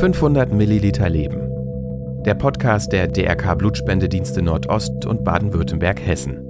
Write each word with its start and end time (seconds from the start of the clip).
500 0.00 0.52
Milliliter 0.52 1.08
Leben. 1.08 1.50
Der 2.24 2.34
Podcast 2.34 2.92
der 2.92 3.08
DRK 3.08 3.54
Blutspendedienste 3.54 4.42
Nordost 4.42 5.04
und 5.06 5.24
Baden-Württemberg-Hessen. 5.24 6.46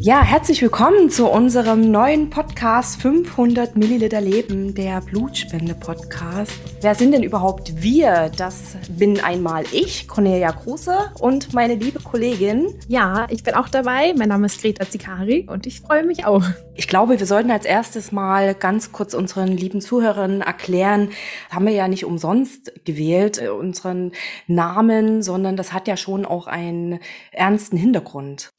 Ja, 0.00 0.20
herzlich 0.22 0.60
willkommen 0.62 1.10
zu 1.10 1.28
unserem 1.28 1.92
neuen 1.92 2.28
Podcast 2.28 3.00
500 3.02 3.76
Milliliter 3.76 4.20
Leben, 4.20 4.74
der 4.74 5.00
Blutspende-Podcast. 5.00 6.71
Wer 6.82 6.96
sind 6.96 7.12
denn 7.12 7.22
überhaupt 7.22 7.80
wir? 7.80 8.32
Das 8.36 8.76
bin 8.90 9.20
einmal 9.20 9.62
ich, 9.70 10.08
Cornelia 10.08 10.50
Kruse, 10.50 11.12
und 11.20 11.54
meine 11.54 11.76
liebe 11.76 12.00
Kollegin. 12.00 12.74
Ja, 12.88 13.28
ich 13.30 13.44
bin 13.44 13.54
auch 13.54 13.68
dabei. 13.68 14.12
Mein 14.18 14.30
Name 14.30 14.46
ist 14.46 14.60
Greta 14.60 14.90
Zikari 14.90 15.46
und 15.48 15.64
ich 15.68 15.80
freue 15.80 16.04
mich 16.04 16.26
auch. 16.26 16.42
Ich 16.74 16.88
glaube, 16.88 17.20
wir 17.20 17.26
sollten 17.26 17.52
als 17.52 17.66
erstes 17.66 18.10
mal 18.10 18.56
ganz 18.56 18.90
kurz 18.90 19.14
unseren 19.14 19.56
lieben 19.56 19.80
Zuhörern 19.80 20.40
erklären, 20.40 21.10
haben 21.50 21.66
wir 21.66 21.72
ja 21.72 21.86
nicht 21.86 22.04
umsonst 22.04 22.72
gewählt, 22.84 23.40
äh, 23.40 23.50
unseren 23.50 24.10
Namen, 24.48 25.22
sondern 25.22 25.56
das 25.56 25.72
hat 25.72 25.86
ja 25.86 25.96
schon 25.96 26.26
auch 26.26 26.48
einen 26.48 26.98
ernsten 27.30 27.76
Hintergrund. 27.76 28.50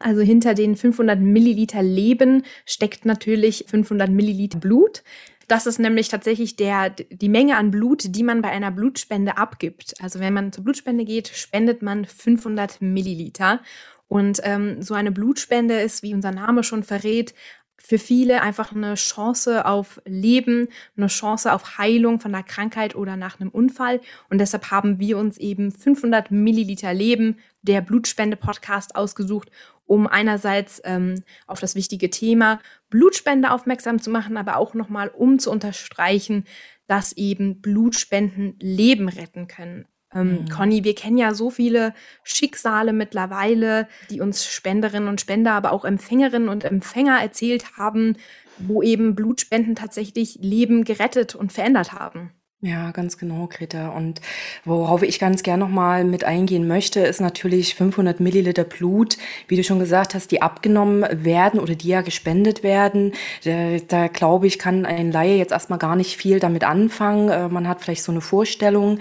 Also 0.00 0.20
hinter 0.22 0.54
den 0.54 0.74
500 0.74 1.20
Milliliter 1.20 1.84
Leben 1.84 2.42
steckt 2.64 3.04
natürlich 3.04 3.66
500 3.68 4.10
Milliliter 4.10 4.58
Blut. 4.58 5.04
Das 5.48 5.66
ist 5.66 5.78
nämlich 5.78 6.08
tatsächlich 6.08 6.56
der, 6.56 6.90
die 6.90 7.28
Menge 7.30 7.56
an 7.56 7.70
Blut, 7.70 8.04
die 8.14 8.22
man 8.22 8.42
bei 8.42 8.50
einer 8.50 8.70
Blutspende 8.70 9.38
abgibt. 9.38 9.94
Also 10.00 10.20
wenn 10.20 10.34
man 10.34 10.52
zur 10.52 10.62
Blutspende 10.62 11.06
geht, 11.06 11.28
spendet 11.28 11.82
man 11.82 12.04
500 12.04 12.82
Milliliter. 12.82 13.60
Und 14.08 14.40
ähm, 14.44 14.82
so 14.82 14.94
eine 14.94 15.10
Blutspende 15.10 15.80
ist, 15.80 16.02
wie 16.02 16.14
unser 16.14 16.32
Name 16.32 16.62
schon 16.62 16.82
verrät, 16.82 17.34
für 17.78 17.98
viele 17.98 18.42
einfach 18.42 18.72
eine 18.74 18.94
Chance 18.94 19.64
auf 19.64 20.02
Leben, 20.04 20.68
eine 20.96 21.06
Chance 21.06 21.52
auf 21.52 21.78
Heilung 21.78 22.20
von 22.20 22.34
einer 22.34 22.42
Krankheit 22.42 22.94
oder 22.94 23.16
nach 23.16 23.40
einem 23.40 23.50
Unfall. 23.50 24.00
Und 24.28 24.38
deshalb 24.38 24.70
haben 24.70 24.98
wir 24.98 25.16
uns 25.16 25.38
eben 25.38 25.70
500 25.70 26.30
Milliliter 26.30 26.92
Leben, 26.92 27.38
der 27.68 27.82
Blutspende-Podcast, 27.82 28.96
ausgesucht, 28.96 29.50
um 29.86 30.06
einerseits 30.06 30.80
ähm, 30.84 31.22
auf 31.46 31.60
das 31.60 31.74
wichtige 31.74 32.10
Thema 32.10 32.60
Blutspende 32.90 33.50
aufmerksam 33.50 34.00
zu 34.00 34.10
machen, 34.10 34.36
aber 34.36 34.56
auch 34.56 34.74
nochmal 34.74 35.08
um 35.08 35.38
zu 35.38 35.50
unterstreichen, 35.50 36.44
dass 36.86 37.12
eben 37.12 37.60
Blutspenden 37.60 38.56
Leben 38.58 39.08
retten 39.08 39.46
können. 39.46 39.86
Ähm, 40.14 40.42
mhm. 40.42 40.48
Conny, 40.48 40.84
wir 40.84 40.94
kennen 40.94 41.18
ja 41.18 41.34
so 41.34 41.50
viele 41.50 41.94
Schicksale 42.24 42.92
mittlerweile, 42.92 43.88
die 44.10 44.20
uns 44.20 44.46
Spenderinnen 44.46 45.08
und 45.08 45.20
Spender, 45.20 45.52
aber 45.52 45.72
auch 45.72 45.84
Empfängerinnen 45.84 46.48
und 46.48 46.64
Empfänger 46.64 47.20
erzählt 47.20 47.76
haben, 47.76 48.16
wo 48.58 48.82
eben 48.82 49.14
Blutspenden 49.14 49.74
tatsächlich 49.74 50.38
Leben 50.40 50.84
gerettet 50.84 51.34
und 51.34 51.52
verändert 51.52 51.92
haben. 51.92 52.32
Ja, 52.60 52.90
ganz 52.90 53.18
genau, 53.18 53.46
Greta. 53.46 53.90
Und 53.90 54.20
worauf 54.64 55.04
ich 55.04 55.20
ganz 55.20 55.44
gern 55.44 55.60
nochmal 55.60 56.02
mit 56.02 56.24
eingehen 56.24 56.66
möchte, 56.66 56.98
ist 56.98 57.20
natürlich 57.20 57.76
500 57.76 58.18
Milliliter 58.18 58.64
Blut, 58.64 59.16
wie 59.46 59.54
du 59.54 59.62
schon 59.62 59.78
gesagt 59.78 60.12
hast, 60.12 60.32
die 60.32 60.42
abgenommen 60.42 61.06
werden 61.24 61.60
oder 61.60 61.76
die 61.76 61.86
ja 61.86 62.00
gespendet 62.00 62.64
werden. 62.64 63.12
Da, 63.44 63.76
da 63.86 64.08
glaube 64.08 64.48
ich, 64.48 64.58
kann 64.58 64.86
ein 64.86 65.12
Laie 65.12 65.36
jetzt 65.36 65.52
erstmal 65.52 65.78
gar 65.78 65.94
nicht 65.94 66.16
viel 66.16 66.40
damit 66.40 66.64
anfangen. 66.64 67.28
Äh, 67.28 67.48
man 67.48 67.68
hat 67.68 67.80
vielleicht 67.80 68.02
so 68.02 68.10
eine 68.10 68.20
Vorstellung, 68.20 68.98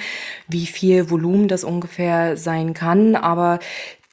wie 0.48 0.68
viel 0.68 1.10
Volumen 1.10 1.48
das 1.48 1.64
ungefähr 1.64 2.38
sein 2.38 2.76
kann. 2.76 3.16
Aber 3.16 3.58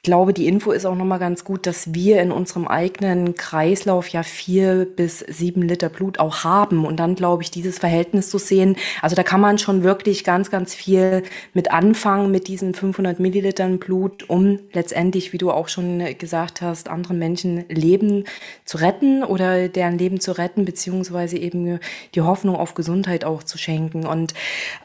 glaube, 0.04 0.32
die 0.32 0.46
Info 0.46 0.70
ist 0.70 0.86
auch 0.86 0.94
nochmal 0.94 1.18
ganz 1.18 1.42
gut, 1.42 1.66
dass 1.66 1.92
wir 1.94 2.20
in 2.22 2.30
unserem 2.30 2.68
eigenen 2.68 3.34
Kreislauf 3.34 4.06
ja 4.08 4.22
vier 4.22 4.86
bis 4.94 5.18
sieben 5.18 5.62
Liter 5.62 5.88
Blut 5.88 6.20
auch 6.20 6.44
haben. 6.44 6.84
Und 6.84 7.00
dann 7.00 7.16
glaube 7.16 7.42
ich, 7.42 7.50
dieses 7.50 7.78
Verhältnis 7.78 8.30
zu 8.30 8.38
sehen, 8.38 8.76
also 9.02 9.16
da 9.16 9.24
kann 9.24 9.40
man 9.40 9.58
schon 9.58 9.82
wirklich 9.82 10.22
ganz, 10.22 10.50
ganz 10.50 10.74
viel 10.74 11.24
mit 11.54 11.72
anfangen 11.72 12.30
mit 12.30 12.46
diesen 12.46 12.74
500 12.74 13.18
Millilitern 13.18 13.78
Blut, 13.78 14.28
um 14.28 14.60
letztendlich, 14.72 15.32
wie 15.32 15.38
du 15.38 15.50
auch 15.50 15.68
schon 15.68 16.04
gesagt 16.18 16.60
hast, 16.60 16.88
anderen 16.88 17.18
Menschen 17.18 17.64
Leben 17.68 18.24
zu 18.64 18.78
retten 18.78 19.24
oder 19.24 19.68
deren 19.68 19.98
Leben 19.98 20.20
zu 20.20 20.32
retten, 20.32 20.64
beziehungsweise 20.64 21.38
eben 21.38 21.80
die 22.14 22.20
Hoffnung 22.20 22.56
auf 22.56 22.74
Gesundheit 22.74 23.24
auch 23.24 23.42
zu 23.42 23.56
schenken. 23.56 24.06
Und 24.06 24.34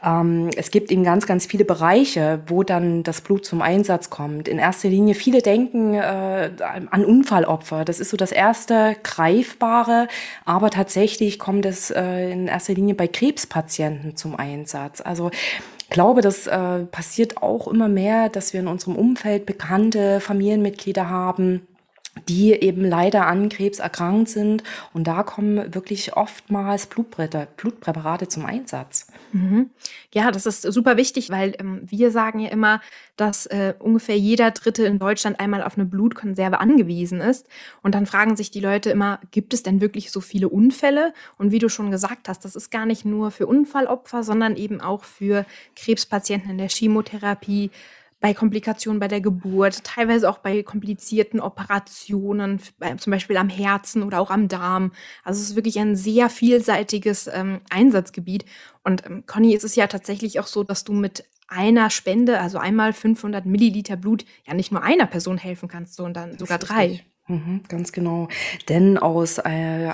ähm, 0.04 0.50
es 0.56 0.70
gibt 0.70 0.90
eben 0.90 1.04
ganz, 1.04 1.26
ganz 1.26 1.44
viele 1.44 1.66
Bereiche, 1.66 2.40
wo 2.46 2.62
dann 2.62 3.02
das 3.02 3.20
Blut 3.20 3.44
zum 3.44 3.60
Einsatz 3.60 4.08
kommt. 4.08 4.48
In 4.48 4.58
erster 4.58 4.88
Linie 4.88 5.09
Linie, 5.10 5.14
viele 5.14 5.42
denken 5.42 5.94
äh, 5.94 6.50
an 6.60 7.04
Unfallopfer. 7.04 7.84
Das 7.84 8.00
ist 8.00 8.10
so 8.10 8.16
das 8.16 8.32
erste 8.32 8.96
Greifbare, 9.02 10.08
aber 10.44 10.70
tatsächlich 10.70 11.38
kommt 11.38 11.66
es 11.66 11.90
äh, 11.90 12.30
in 12.30 12.46
erster 12.46 12.74
Linie 12.74 12.94
bei 12.94 13.08
Krebspatienten 13.08 14.16
zum 14.16 14.36
Einsatz. 14.36 15.00
Also 15.00 15.30
ich 15.32 15.90
glaube, 15.90 16.20
das 16.20 16.46
äh, 16.46 16.84
passiert 16.90 17.42
auch 17.42 17.66
immer 17.66 17.88
mehr, 17.88 18.28
dass 18.28 18.52
wir 18.52 18.60
in 18.60 18.68
unserem 18.68 18.96
Umfeld 18.96 19.46
bekannte 19.46 20.20
Familienmitglieder 20.20 21.08
haben, 21.08 21.66
die 22.28 22.52
eben 22.52 22.84
leider 22.84 23.26
an 23.26 23.48
Krebs 23.48 23.78
erkrankt 23.78 24.28
sind. 24.28 24.62
Und 24.92 25.06
da 25.06 25.22
kommen 25.22 25.74
wirklich 25.74 26.16
oftmals 26.16 26.86
Blutpräparate 26.86 28.28
zum 28.28 28.46
Einsatz. 28.46 29.06
Mhm. 29.32 29.70
Ja, 30.12 30.30
das 30.30 30.46
ist 30.46 30.62
super 30.62 30.96
wichtig, 30.96 31.30
weil 31.30 31.54
ähm, 31.58 31.82
wir 31.84 32.10
sagen 32.10 32.40
ja 32.40 32.50
immer, 32.50 32.80
dass 33.16 33.46
äh, 33.46 33.74
ungefähr 33.78 34.18
jeder 34.18 34.50
Dritte 34.50 34.84
in 34.84 34.98
Deutschland 34.98 35.38
einmal 35.38 35.62
auf 35.62 35.76
eine 35.76 35.86
Blutkonserve 35.86 36.58
angewiesen 36.58 37.20
ist. 37.20 37.46
Und 37.82 37.94
dann 37.94 38.06
fragen 38.06 38.36
sich 38.36 38.50
die 38.50 38.60
Leute 38.60 38.90
immer, 38.90 39.20
gibt 39.30 39.54
es 39.54 39.62
denn 39.62 39.80
wirklich 39.80 40.10
so 40.10 40.20
viele 40.20 40.48
Unfälle? 40.48 41.14
Und 41.38 41.52
wie 41.52 41.58
du 41.58 41.68
schon 41.68 41.90
gesagt 41.90 42.28
hast, 42.28 42.44
das 42.44 42.56
ist 42.56 42.70
gar 42.70 42.86
nicht 42.86 43.04
nur 43.04 43.30
für 43.30 43.46
Unfallopfer, 43.46 44.24
sondern 44.24 44.56
eben 44.56 44.80
auch 44.80 45.04
für 45.04 45.46
Krebspatienten 45.76 46.50
in 46.50 46.58
der 46.58 46.68
Chemotherapie, 46.68 47.70
bei 48.20 48.34
Komplikationen 48.34 49.00
bei 49.00 49.08
der 49.08 49.20
Geburt, 49.20 49.82
teilweise 49.82 50.28
auch 50.28 50.38
bei 50.38 50.62
komplizierten 50.62 51.40
Operationen, 51.40 52.60
zum 52.98 53.10
Beispiel 53.10 53.36
am 53.38 53.48
Herzen 53.48 54.02
oder 54.02 54.20
auch 54.20 54.30
am 54.30 54.48
Darm. 54.48 54.92
Also 55.24 55.40
es 55.40 55.50
ist 55.50 55.56
wirklich 55.56 55.78
ein 55.78 55.96
sehr 55.96 56.28
vielseitiges 56.28 57.28
ähm, 57.32 57.60
Einsatzgebiet. 57.70 58.44
Und 58.84 59.06
ähm, 59.06 59.24
Conny, 59.26 59.54
ist 59.54 59.64
es 59.64 59.74
ja 59.74 59.86
tatsächlich 59.86 60.38
auch 60.38 60.46
so, 60.46 60.64
dass 60.64 60.84
du 60.84 60.92
mit 60.92 61.24
einer 61.48 61.90
Spende, 61.90 62.38
also 62.38 62.58
einmal 62.58 62.92
500 62.92 63.44
Milliliter 63.46 63.96
Blut, 63.96 64.24
ja 64.46 64.54
nicht 64.54 64.70
nur 64.70 64.82
einer 64.82 65.06
Person 65.06 65.38
helfen 65.38 65.68
kannst, 65.68 65.94
sondern 65.94 66.38
sogar 66.38 66.58
drei. 66.58 67.04
Mhm, 67.30 67.60
ganz 67.68 67.92
genau. 67.92 68.26
Denn 68.68 68.98
aus 68.98 69.38
äh, 69.38 69.92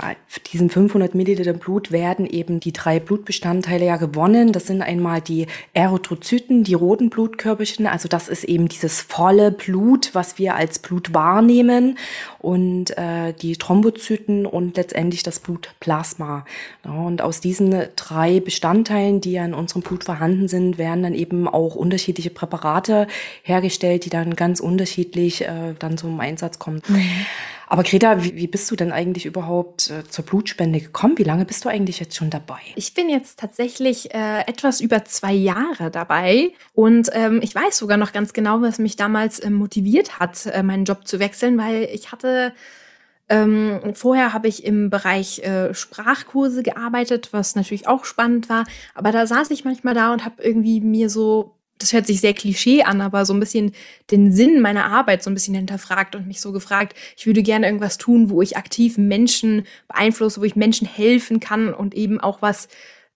diesen 0.55 0.71
500 0.71 1.15
Milliliter 1.15 1.53
Blut 1.53 1.93
werden 1.93 2.25
eben 2.25 2.61
die 2.61 2.73
drei 2.73 2.99
Blutbestandteile 2.99 3.85
ja 3.85 3.99
gewonnen. 3.99 4.53
Das 4.53 4.67
sind 4.67 4.81
einmal 4.81 5.21
die 5.21 5.47
Erythrozyten, 5.75 6.65
die 6.65 6.73
roten 6.73 7.11
Blutkörperchen. 7.11 7.87
Also 7.87 8.09
das 8.09 8.29
ist 8.29 8.45
eben 8.45 8.69
dieses 8.69 9.03
volle 9.03 9.51
Blut, 9.51 10.15
was 10.15 10.39
wir 10.39 10.55
als 10.55 10.79
Blut 10.79 11.13
wahrnehmen. 11.13 11.99
Und 12.39 12.97
äh, 12.97 13.35
die 13.35 13.57
Thrombozyten 13.57 14.47
und 14.47 14.79
letztendlich 14.79 15.23
das 15.23 15.41
Blutplasma. 15.41 16.47
Ja, 16.87 16.93
und 16.93 17.21
aus 17.21 17.41
diesen 17.41 17.75
drei 17.97 18.41
Bestandteilen, 18.41 19.21
die 19.21 19.33
ja 19.33 19.45
in 19.45 19.53
unserem 19.53 19.83
Blut 19.83 20.05
vorhanden 20.05 20.49
sind, 20.49 20.79
werden 20.79 21.03
dann 21.03 21.15
eben 21.15 21.49
auch 21.49 21.75
unterschiedliche 21.75 22.31
Präparate 22.31 23.09
hergestellt, 23.43 24.07
die 24.07 24.11
dann 24.11 24.37
ganz 24.37 24.61
unterschiedlich 24.61 25.43
äh, 25.43 25.75
dann 25.79 25.99
zum 25.99 26.19
Einsatz 26.21 26.59
kommen. 26.59 26.81
Mhm. 26.89 27.26
Aber 27.69 27.83
Greta, 27.83 28.23
wie, 28.23 28.47
bist 28.47 28.71
du 28.71 28.77
denn 28.77 28.93
eigentlich 28.93 29.27
überhaupt 29.27 29.91
äh, 29.91 30.05
zur 30.09 30.25
Blutspende 30.25 30.81
gekommen? 30.81 31.19
Wie 31.19 31.25
lange 31.25 31.45
bist 31.45 31.65
du 31.65 31.69
eigentlich 31.69 31.99
jetzt 31.99 32.15
schon 32.15 32.31
dabei? 32.31 32.61
Ich 32.77 32.95
bin 32.95 33.09
jetzt 33.09 33.41
tatsächlich 33.41 34.15
äh, 34.15 34.43
etwas 34.47 34.81
über 34.81 35.05
zwei 35.05 35.33
Jahre 35.33 35.91
dabei 35.91 36.53
und 36.75 37.11
ähm, 37.13 37.41
ich 37.43 37.55
weiß 37.55 37.77
sogar 37.77 37.97
noch 37.97 38.13
ganz 38.13 38.33
genau, 38.33 38.63
was 38.63 38.79
mich 38.79 38.95
damals 38.95 39.41
äh, 39.41 39.51
motiviert 39.51 40.21
hat, 40.21 40.47
äh, 40.47 40.63
meinen 40.63 40.85
Job 40.85 41.09
zu 41.09 41.19
wechseln, 41.19 41.59
weil 41.59 41.89
ich 41.93 42.13
hatte 42.13 42.53
ähm, 43.29 43.81
vorher 43.95 44.33
habe 44.33 44.47
ich 44.47 44.65
im 44.65 44.89
Bereich 44.89 45.41
äh, 45.41 45.75
Sprachkurse 45.75 46.63
gearbeitet, 46.63 47.31
was 47.33 47.57
natürlich 47.57 47.89
auch 47.89 48.05
spannend 48.05 48.49
war. 48.49 48.65
Aber 48.95 49.11
da 49.11 49.27
saß 49.27 49.51
ich 49.51 49.65
manchmal 49.65 49.95
da 49.95 50.13
und 50.13 50.25
habe 50.25 50.41
irgendwie 50.43 50.81
mir 50.81 51.11
so 51.11 51.56
das 51.79 51.93
hört 51.93 52.07
sich 52.07 52.21
sehr 52.21 52.35
klischee 52.35 52.83
an, 52.83 53.01
aber 53.01 53.25
so 53.25 53.35
ein 53.35 53.41
bisschen 53.41 53.73
den 54.11 54.33
Sinn 54.33 54.61
meiner 54.61 54.87
Arbeit 54.87 55.23
so 55.23 55.31
ein 55.31 55.35
bisschen 55.35 55.55
hinterfragt 55.55 56.15
und 56.17 56.27
mich 56.27 56.41
so 56.41 56.53
gefragt, 56.53 56.97
ich 57.17 57.27
würde 57.27 57.43
gerne 57.43 57.67
irgendwas 57.67 57.99
tun, 57.99 58.31
wo 58.31 58.43
ich 58.43 58.57
aktiv 58.57 58.99
Menschen 58.99 59.67
beeinflusse, 59.89 60.41
wo 60.41 60.45
ich 60.45 60.57
Menschen 60.57 60.87
helfen 60.87 61.41
kann 61.41 61.75
und 61.75 61.95
eben 61.95 62.21
auch 62.21 62.41
was 62.41 62.69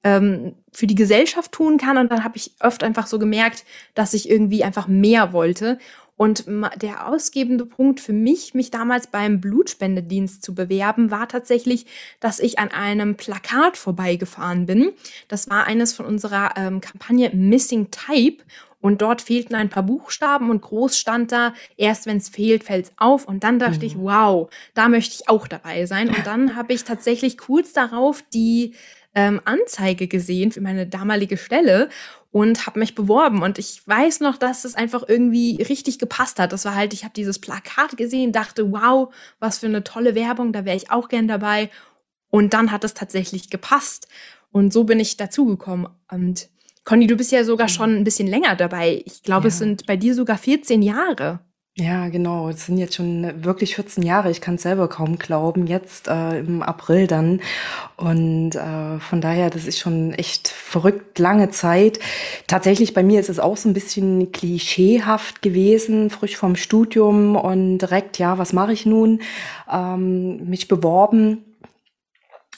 ähm, 0.05 0.55
für 0.73 0.87
die 0.87 0.95
Gesellschaft 0.95 1.53
tun 1.53 1.79
kann. 1.79 1.99
Und 1.99 2.11
dann 2.11 2.25
habe 2.25 2.37
ich 2.37 2.53
oft 2.61 2.83
einfach 2.83 3.07
so 3.07 3.19
gemerkt, 3.19 3.65
dass 3.95 4.15
ich 4.15 4.29
irgendwie 4.29 4.65
einfach 4.65 4.89
mehr 4.89 5.33
wollte. 5.33 5.79
Und 6.21 6.45
der 6.77 7.09
ausgebende 7.09 7.65
Punkt 7.65 7.99
für 7.99 8.13
mich, 8.13 8.53
mich 8.53 8.71
damals 8.71 9.07
beim 9.07 9.41
Blutspendedienst 9.41 10.43
zu 10.43 10.55
bewerben, 10.55 11.11
war 11.11 11.29
tatsächlich, 11.29 11.87
dass 12.21 12.41
ich 12.41 12.59
an 12.59 12.71
einem 12.73 13.15
Plakat 13.15 13.79
vorbeigefahren 13.79 14.67
bin. 14.67 14.93
Das 15.29 15.49
war 15.49 15.65
eines 15.65 15.95
von 15.95 16.05
unserer 16.05 16.59
ähm, 16.59 16.83
Kampagne 16.83 17.31
Missing 17.31 17.91
Type. 17.91 18.45
Und 18.83 19.01
dort 19.01 19.23
fehlten 19.23 19.55
ein 19.55 19.71
paar 19.71 19.83
Buchstaben 19.83 20.51
und 20.51 20.61
groß 20.61 20.99
stand 20.99 21.33
da, 21.33 21.55
erst 21.79 22.05
wenn 22.05 22.19
es 22.19 22.29
fehlt, 22.29 22.65
fällt 22.65 22.87
es 22.87 22.93
auf. 22.99 23.27
Und 23.27 23.43
dann 23.43 23.59
dachte 23.59 23.79
mhm. 23.79 23.85
ich, 23.85 23.97
wow, 23.97 24.51
da 24.75 24.91
möchte 24.91 25.15
ich 25.15 25.31
auch 25.31 25.49
dabei 25.49 25.87
sein. 25.87 26.11
Und 26.11 26.27
dann 26.27 26.55
habe 26.55 26.75
ich 26.75 26.85
tatsächlich 26.85 27.39
kurz 27.39 27.73
darauf 27.73 28.23
die 28.35 28.75
ähm, 29.15 29.41
Anzeige 29.47 30.07
gesehen 30.07 30.53
für 30.53 30.61
meine 30.61 30.87
damalige 30.87 31.39
Stelle 31.39 31.89
und 32.33 32.67
habe 32.67 32.79
mich 32.79 32.95
beworben. 32.95 33.43
Und 33.43 33.59
ich 33.59 33.87
weiß 33.87 34.21
noch, 34.21 34.37
dass 34.37 34.65
es 34.65 34.75
einfach 34.75 35.03
irgendwie 35.07 35.63
richtig 35.63 35.99
gepasst 35.99 36.39
hat. 36.39 36.53
Das 36.53 36.65
war 36.65 36.75
halt, 36.75 36.93
ich 36.93 37.03
habe 37.05 37.15
dieses 37.15 37.39
Plakat 37.39 37.97
gesehen, 37.97 38.33
dachte, 38.33 38.71
wow, 38.71 39.13
was 39.41 39.59
für 39.59 39.67
eine 39.67 39.83
tolle 39.83 40.15
Werbung, 40.15 40.53
da 40.53 40.65
wäre 40.65 40.77
ich 40.77 40.91
auch 40.91 41.09
gern 41.09 41.27
dabei. 41.27 41.71
Und 42.31 42.55
dann 42.55 42.71
hat 42.71 42.85
es 42.85 42.95
tatsächlich 42.95 43.51
gepasst. 43.51 44.07
Und 44.53 44.73
so 44.73 44.85
bin 44.85 45.01
ich 45.01 45.17
dazugekommen. 45.17 45.89
Und 46.11 46.49
Conny, 46.85 47.07
du 47.07 47.17
bist 47.17 47.33
ja 47.33 47.45
sogar 47.45 47.67
mhm. 47.67 47.73
schon 47.73 47.97
ein 47.97 48.05
bisschen 48.05 48.29
länger 48.29 48.55
dabei. 48.55 49.03
Ich 49.05 49.23
glaube, 49.23 49.45
ja. 49.45 49.49
es 49.49 49.59
sind 49.59 49.87
bei 49.87 49.97
dir 49.97 50.15
sogar 50.15 50.39
14 50.39 50.83
Jahre. 50.83 51.41
Ja, 51.81 52.11
genau. 52.11 52.51
Es 52.51 52.67
sind 52.67 52.77
jetzt 52.77 52.95
schon 52.95 53.43
wirklich 53.43 53.75
14 53.75 54.03
Jahre. 54.03 54.31
Ich 54.31 54.43
kann 54.43 54.57
es 54.57 54.63
selber 54.63 54.87
kaum 54.87 55.19
glauben. 55.19 55.67
Jetzt 55.67 56.09
äh, 56.09 56.41
im 56.41 56.63
April 56.63 57.07
dann. 57.07 57.41
Und 57.97 58.55
äh, 58.55 58.99
von 58.99 59.23
daher, 59.23 59.49
das 59.49 59.65
ist 59.65 59.79
schon 59.79 60.13
echt 60.13 60.49
verrückt 60.49 61.19
lange 61.19 61.49
Zeit. 61.49 61.99
Tatsächlich 62.47 62.93
bei 62.93 63.03
mir 63.03 63.19
ist 63.19 63.31
es 63.31 63.41
auch 63.41 63.57
so 63.57 63.67
ein 63.67 63.73
bisschen 63.73 64.31
klischeehaft 64.31 65.41
gewesen, 65.41 66.11
frisch 66.11 66.37
vom 66.37 66.55
Studium 66.55 67.35
und 67.35 67.79
direkt, 67.79 68.19
ja, 68.19 68.37
was 68.37 68.53
mache 68.53 68.75
ich 68.75 68.85
nun? 68.85 69.23
Ähm, 69.73 70.51
mich 70.51 70.69
beworben 70.69 71.47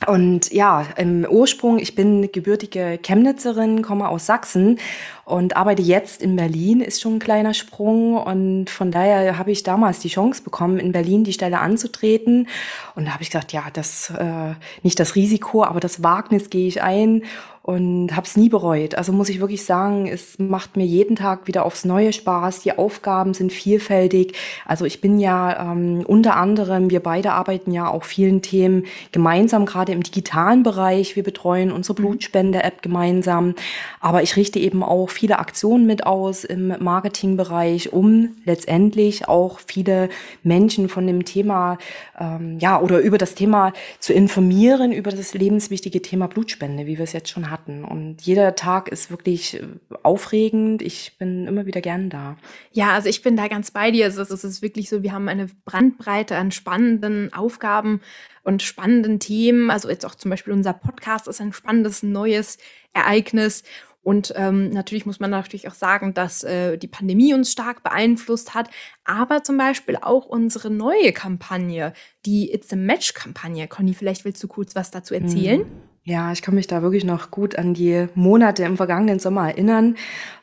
und 0.06 0.52
ja, 0.52 0.86
im 0.96 1.24
Ursprung, 1.28 1.78
ich 1.78 1.94
bin 1.94 2.30
gebürtige 2.32 2.98
Chemnitzerin, 3.02 3.82
komme 3.82 4.08
aus 4.08 4.26
Sachsen 4.26 4.78
und 5.24 5.56
arbeite 5.56 5.82
jetzt 5.82 6.22
in 6.22 6.36
Berlin, 6.36 6.80
ist 6.80 7.00
schon 7.00 7.16
ein 7.16 7.18
kleiner 7.20 7.54
Sprung. 7.54 8.16
Und 8.16 8.70
von 8.70 8.90
daher 8.90 9.38
habe 9.38 9.52
ich 9.52 9.62
damals 9.62 10.00
die 10.00 10.08
Chance 10.08 10.42
bekommen, 10.42 10.78
in 10.78 10.92
Berlin 10.92 11.24
die 11.24 11.32
Stelle 11.32 11.60
anzutreten. 11.60 12.48
Und 12.96 13.06
da 13.06 13.12
habe 13.12 13.22
ich 13.22 13.30
gesagt, 13.30 13.52
ja, 13.52 13.64
das 13.72 14.10
äh, 14.10 14.54
nicht 14.82 14.98
das 14.98 15.14
Risiko, 15.14 15.64
aber 15.64 15.80
das 15.80 16.02
Wagnis 16.02 16.50
gehe 16.50 16.66
ich 16.66 16.82
ein 16.82 17.22
und 17.62 18.16
habe 18.16 18.26
es 18.26 18.36
nie 18.36 18.48
bereut. 18.48 18.96
Also 18.96 19.12
muss 19.12 19.28
ich 19.28 19.38
wirklich 19.38 19.64
sagen, 19.64 20.08
es 20.08 20.38
macht 20.38 20.76
mir 20.76 20.84
jeden 20.84 21.14
Tag 21.14 21.46
wieder 21.46 21.64
aufs 21.64 21.84
Neue 21.84 22.12
Spaß. 22.12 22.60
Die 22.60 22.76
Aufgaben 22.76 23.34
sind 23.34 23.52
vielfältig. 23.52 24.36
Also 24.66 24.84
ich 24.84 25.00
bin 25.00 25.20
ja 25.20 25.70
ähm, 25.70 26.02
unter 26.04 26.36
anderem, 26.36 26.90
wir 26.90 27.00
beide 27.00 27.32
arbeiten 27.32 27.70
ja 27.70 27.88
auch 27.88 28.02
vielen 28.02 28.42
Themen 28.42 28.86
gemeinsam, 29.12 29.64
gerade 29.64 29.92
im 29.92 30.02
digitalen 30.02 30.64
Bereich. 30.64 31.14
Wir 31.14 31.22
betreuen 31.22 31.70
unsere 31.70 32.00
mhm. 32.00 32.06
Blutspende-App 32.06 32.82
gemeinsam. 32.82 33.54
Aber 34.00 34.24
ich 34.24 34.34
richte 34.34 34.58
eben 34.58 34.82
auch 34.82 35.08
viele 35.12 35.38
Aktionen 35.38 35.86
mit 35.86 36.06
aus 36.06 36.44
im 36.44 36.68
Marketingbereich, 36.78 37.92
um 37.92 38.36
letztendlich 38.44 39.28
auch 39.28 39.60
viele 39.60 40.08
Menschen 40.42 40.88
von 40.88 41.06
dem 41.06 41.24
Thema, 41.24 41.78
ähm, 42.18 42.58
ja, 42.58 42.80
oder 42.80 43.00
über 43.00 43.18
das 43.18 43.34
Thema 43.34 43.72
zu 43.98 44.12
informieren, 44.12 44.92
über 44.92 45.10
das 45.10 45.34
lebenswichtige 45.34 46.02
Thema 46.02 46.26
Blutspende, 46.26 46.86
wie 46.86 46.98
wir 46.98 47.04
es 47.04 47.12
jetzt 47.12 47.30
schon 47.30 47.50
hatten. 47.50 47.84
Und 47.84 48.22
jeder 48.22 48.54
Tag 48.54 48.88
ist 48.88 49.10
wirklich 49.10 49.60
äh, 49.60 49.66
aufregend. 50.02 50.82
Ich 50.82 51.16
bin 51.18 51.46
immer 51.46 51.66
wieder 51.66 51.80
gern 51.80 52.10
da. 52.10 52.36
Ja, 52.72 52.92
also 52.92 53.08
ich 53.08 53.22
bin 53.22 53.36
da 53.36 53.48
ganz 53.48 53.70
bei 53.70 53.90
dir. 53.90 54.06
Also 54.06 54.22
es 54.22 54.44
ist 54.44 54.62
wirklich 54.62 54.88
so, 54.88 55.02
wir 55.02 55.12
haben 55.12 55.28
eine 55.28 55.46
Brandbreite 55.64 56.36
an 56.36 56.50
spannenden 56.50 57.32
Aufgaben 57.32 58.00
und 58.44 58.62
spannenden 58.62 59.20
Themen. 59.20 59.70
Also 59.70 59.88
jetzt 59.88 60.04
auch 60.04 60.14
zum 60.14 60.30
Beispiel 60.30 60.52
unser 60.52 60.72
Podcast 60.72 61.28
ist 61.28 61.40
ein 61.40 61.52
spannendes 61.52 62.02
neues 62.02 62.58
Ereignis. 62.92 63.62
Und 64.02 64.32
ähm, 64.36 64.70
natürlich 64.70 65.06
muss 65.06 65.20
man 65.20 65.30
natürlich 65.30 65.68
auch 65.68 65.74
sagen, 65.74 66.12
dass 66.12 66.42
äh, 66.42 66.76
die 66.76 66.88
Pandemie 66.88 67.34
uns 67.34 67.52
stark 67.52 67.82
beeinflusst 67.82 68.54
hat, 68.54 68.68
aber 69.04 69.44
zum 69.44 69.56
Beispiel 69.56 69.96
auch 70.00 70.26
unsere 70.26 70.70
neue 70.70 71.12
Kampagne, 71.12 71.92
die 72.26 72.52
It's 72.52 72.72
a 72.72 72.76
Match-Kampagne. 72.76 73.68
Conny, 73.68 73.94
vielleicht 73.94 74.24
willst 74.24 74.42
du 74.42 74.48
kurz 74.48 74.74
was 74.74 74.90
dazu 74.90 75.14
erzählen? 75.14 75.60
Mhm. 75.60 75.91
Ja, 76.04 76.32
ich 76.32 76.42
kann 76.42 76.56
mich 76.56 76.66
da 76.66 76.82
wirklich 76.82 77.04
noch 77.04 77.30
gut 77.30 77.56
an 77.56 77.74
die 77.74 78.08
Monate 78.16 78.64
im 78.64 78.76
vergangenen 78.76 79.20
Sommer 79.20 79.50
erinnern, 79.50 79.96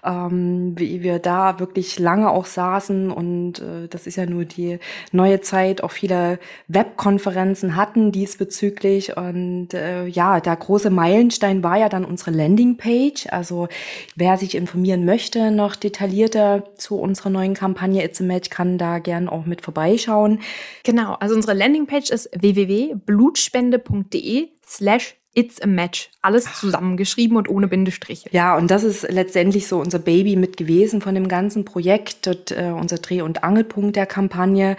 ähm, 0.05 0.79
wie 0.79 1.03
wir 1.03 1.19
da 1.19 1.59
wirklich 1.59 1.99
lange 1.99 2.31
auch 2.31 2.45
saßen 2.45 3.11
und 3.11 3.59
äh, 3.59 3.89
das 3.89 4.07
ist 4.07 4.15
ja 4.15 4.25
nur 4.25 4.45
die 4.45 4.79
neue 5.11 5.41
Zeit, 5.41 5.83
auch 5.83 5.91
viele 5.91 6.39
Webkonferenzen 6.69 7.75
hatten 7.75 8.13
diesbezüglich 8.13 9.17
und 9.17 9.73
äh, 9.73 10.05
ja, 10.05 10.39
der 10.39 10.55
große 10.55 10.89
Meilenstein 10.89 11.61
war 11.61 11.77
ja 11.77 11.89
dann 11.89 12.05
unsere 12.05 12.31
Landingpage. 12.31 13.27
Also 13.29 13.67
wer 14.15 14.37
sich 14.37 14.55
informieren 14.55 15.03
möchte, 15.03 15.51
noch 15.51 15.75
detaillierter 15.75 16.73
zu 16.77 16.97
unserer 16.97 17.31
neuen 17.31 17.53
Kampagne 17.53 18.01
It's 18.01 18.21
a 18.21 18.23
Match, 18.23 18.49
kann 18.49 18.77
da 18.77 18.99
gern 18.99 19.27
auch 19.27 19.45
mit 19.45 19.59
vorbeischauen. 19.59 20.39
Genau, 20.85 21.15
also 21.15 21.35
unsere 21.35 21.53
Landingpage 21.53 22.11
ist 22.11 22.29
www.blutspende.de 22.33 24.51
slash 24.65 25.18
It's 25.33 25.61
a 25.61 25.67
Match. 25.67 26.09
Alles 26.21 26.45
zusammengeschrieben 26.59 27.37
und 27.37 27.49
ohne 27.49 27.67
Bindestriche. 27.67 28.29
Ja, 28.31 28.57
und 28.57 28.71
das 28.71 28.83
ist 28.83 29.09
letztendlich 29.09 29.67
so 29.67 29.79
unser 29.79 29.99
Baby 29.99 30.35
mit 30.35 30.57
gewesen 30.57 31.01
von 31.01 31.13
dem 31.13 31.27
ganzen 31.27 31.65
Projekt, 31.65 32.25
dort, 32.25 32.51
äh, 32.51 32.73
unser 32.75 32.97
Dreh- 32.97 33.21
und 33.21 33.43
Angelpunkt 33.43 33.95
der 33.95 34.07
Kampagne. 34.07 34.75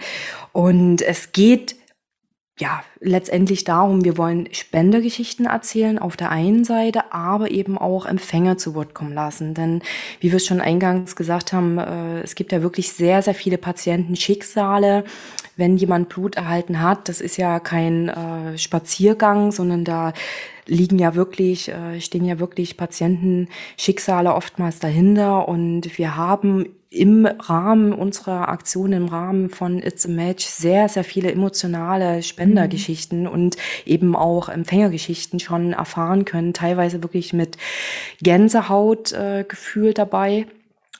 Und 0.51 1.01
es 1.01 1.31
geht 1.31 1.75
ja, 2.61 2.83
letztendlich 2.99 3.63
darum, 3.63 4.03
wir 4.03 4.19
wollen 4.19 4.47
Spendergeschichten 4.53 5.47
erzählen 5.47 5.97
auf 5.97 6.15
der 6.15 6.29
einen 6.29 6.63
Seite, 6.63 7.11
aber 7.11 7.49
eben 7.49 7.75
auch 7.75 8.05
Empfänger 8.05 8.57
zu 8.57 8.75
Wort 8.75 8.93
kommen 8.93 9.13
lassen. 9.13 9.55
Denn 9.55 9.81
wie 10.19 10.31
wir 10.31 10.37
es 10.37 10.45
schon 10.45 10.61
eingangs 10.61 11.15
gesagt 11.15 11.53
haben, 11.53 11.79
äh, 11.79 12.21
es 12.21 12.35
gibt 12.35 12.51
ja 12.51 12.61
wirklich 12.61 12.91
sehr, 12.93 13.23
sehr 13.23 13.33
viele 13.33 13.57
Patientenschicksale. 13.57 15.05
Wenn 15.57 15.77
jemand 15.77 16.09
Blut 16.09 16.35
erhalten 16.35 16.81
hat, 16.81 17.09
das 17.09 17.21
ist 17.21 17.37
ja 17.37 17.59
kein 17.59 18.09
äh, 18.09 18.57
Spaziergang, 18.57 19.51
sondern 19.51 19.83
da 19.83 20.13
liegen 20.65 20.99
ja 20.99 21.15
wirklich, 21.15 21.69
äh, 21.69 21.99
stehen 21.99 22.25
ja 22.25 22.39
wirklich 22.39 22.77
Patientenschicksale 22.77 24.33
oftmals 24.33 24.79
dahinter. 24.79 25.47
Und 25.47 25.97
wir 25.97 26.15
haben 26.15 26.67
im 26.89 27.25
Rahmen 27.25 27.93
unserer 27.93 28.49
Aktion, 28.49 28.91
im 28.91 29.05
Rahmen 29.07 29.49
von 29.49 29.81
It's 29.81 30.05
a 30.05 30.09
Match 30.09 30.45
sehr, 30.45 30.89
sehr 30.89 31.05
viele 31.05 31.31
emotionale 31.31 32.21
Spendergeschichten 32.21 33.21
mhm. 33.21 33.29
und 33.29 33.57
eben 33.85 34.15
auch 34.15 34.49
Empfängergeschichten 34.49 35.39
schon 35.39 35.71
erfahren 35.71 36.25
können, 36.25 36.53
teilweise 36.53 37.01
wirklich 37.01 37.31
mit 37.31 37.57
Gänsehautgefühl 38.21 39.91
äh, 39.91 39.93
dabei. 39.93 40.45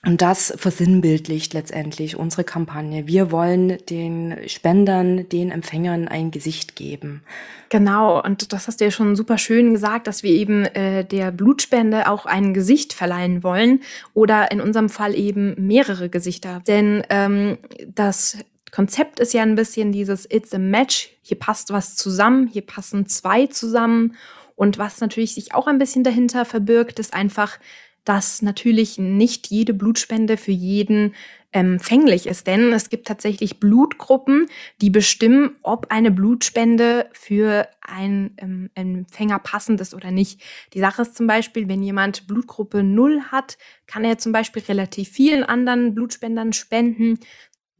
Und 0.04 0.24
das 0.24 0.52
versinnbildlicht 0.58 1.54
letztendlich 1.54 2.16
unsere 2.16 2.44
Kampagne. 2.44 3.06
Wir 3.06 3.32
wollen 3.32 3.78
den 3.86 4.36
Spendern, 4.48 5.30
den 5.30 5.52
Empfängern 5.52 6.08
ein 6.08 6.32
Gesicht 6.32 6.76
geben. 6.76 7.22
Genau, 7.70 8.20
und 8.20 8.52
das 8.52 8.68
hast 8.68 8.82
du 8.82 8.86
ja 8.86 8.92
schon 8.92 9.16
super 9.16 9.38
schön 9.38 9.74
gesagt, 9.74 10.08
dass 10.08 10.24
wir 10.24 10.32
eben 10.32 10.66
äh, 10.66 11.06
der 11.06 11.32
Blutspende 11.32 12.10
auch 12.10 12.26
ein 12.26 12.56
Gesicht 12.56 12.94
verleihen 12.94 13.44
wollen 13.44 13.82
oder 14.16 14.52
in 14.52 14.60
unserem 14.60 14.90
Fall 14.90 15.14
eben 15.14 15.54
mehrere 15.68 16.10
Gesichter. 16.10 16.64
Denn 16.66 17.04
ähm, 17.12 17.60
das 17.88 18.40
Konzept 18.72 19.20
ist 19.20 19.36
ja 19.36 19.44
ein 19.44 19.56
bisschen 19.56 19.92
dieses 19.92 20.26
It's 20.32 20.52
a 20.54 20.58
Match. 20.58 21.12
Hier 21.22 21.38
passt 21.38 21.72
was 21.72 21.96
zusammen, 21.96 22.48
hier 22.48 22.66
passen 22.66 23.06
zwei 23.06 23.46
zusammen. 23.46 24.16
Und 24.56 24.80
was 24.80 25.00
natürlich 25.00 25.36
sich 25.36 25.54
auch 25.54 25.68
ein 25.68 25.78
bisschen 25.78 26.04
dahinter 26.04 26.44
verbirgt, 26.46 26.98
ist 26.98 27.14
einfach 27.14 27.60
dass 28.04 28.42
natürlich 28.42 28.98
nicht 28.98 29.48
jede 29.48 29.74
Blutspende 29.74 30.38
für 30.38 30.52
jeden 30.52 31.14
empfänglich 31.52 32.28
ist, 32.28 32.48
denn 32.48 32.72
es 32.72 32.90
gibt 32.90 33.08
tatsächlich 33.08 33.60
Blutgruppen, 33.60 34.48
die 34.80 34.90
bestimmen, 34.90 35.58
ob 35.64 35.92
eine 35.92 36.10
Blutspende 36.10 37.10
für 37.12 37.68
einen 37.82 38.36
ähm, 38.38 38.70
Empfänger 38.74 39.40
passend 39.40 39.82
ist 39.82 39.94
oder 39.94 40.12
nicht. 40.12 40.42
Die 40.74 40.80
Sache 40.80 41.02
ist 41.02 41.16
zum 41.16 41.28
Beispiel, 41.28 41.68
wenn 41.68 41.84
jemand 41.84 42.26
Blutgruppe 42.28 42.84
0 42.84 43.24
hat, 43.32 43.58
kann 43.86 44.06
er 44.06 44.18
zum 44.18 44.32
Beispiel 44.32 44.64
relativ 44.64 45.10
vielen 45.10 45.44
anderen 45.44 45.94
Blutspendern 45.94 46.54
spenden, 46.54 47.20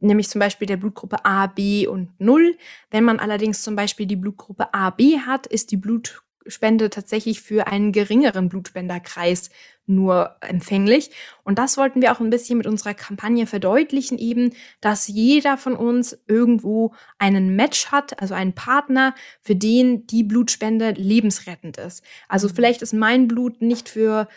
nämlich 0.00 0.28
zum 0.28 0.40
Beispiel 0.40 0.66
der 0.66 0.76
Blutgruppe 0.76 1.24
A, 1.24 1.46
B 1.46 1.86
und 1.86 2.20
0. 2.20 2.56
Wenn 2.90 3.04
man 3.04 3.20
allerdings 3.20 3.62
zum 3.62 3.74
Beispiel 3.74 4.04
die 4.04 4.16
Blutgruppe 4.16 4.74
A, 4.74 4.90
B 4.90 5.18
hat, 5.18 5.46
ist 5.46 5.70
die 5.70 5.78
Blutgruppe 5.78 6.26
Spende 6.46 6.90
tatsächlich 6.90 7.40
für 7.40 7.66
einen 7.66 7.92
geringeren 7.92 8.48
Blutspenderkreis 8.48 9.50
nur 9.86 10.36
empfänglich. 10.40 11.10
Und 11.44 11.58
das 11.58 11.76
wollten 11.76 12.00
wir 12.02 12.12
auch 12.12 12.20
ein 12.20 12.30
bisschen 12.30 12.58
mit 12.58 12.66
unserer 12.66 12.94
Kampagne 12.94 13.46
verdeutlichen, 13.46 14.18
eben, 14.18 14.52
dass 14.80 15.08
jeder 15.08 15.56
von 15.56 15.74
uns 15.74 16.18
irgendwo 16.26 16.94
einen 17.18 17.56
Match 17.56 17.86
hat, 17.86 18.20
also 18.20 18.34
einen 18.34 18.54
Partner, 18.54 19.14
für 19.40 19.56
den 19.56 20.06
die 20.06 20.22
Blutspende 20.22 20.92
lebensrettend 20.92 21.78
ist. 21.78 22.04
Also 22.28 22.48
mhm. 22.48 22.54
vielleicht 22.54 22.82
ist 22.82 22.92
mein 22.92 23.28
Blut 23.28 23.60
nicht 23.60 23.88
für 23.88 24.28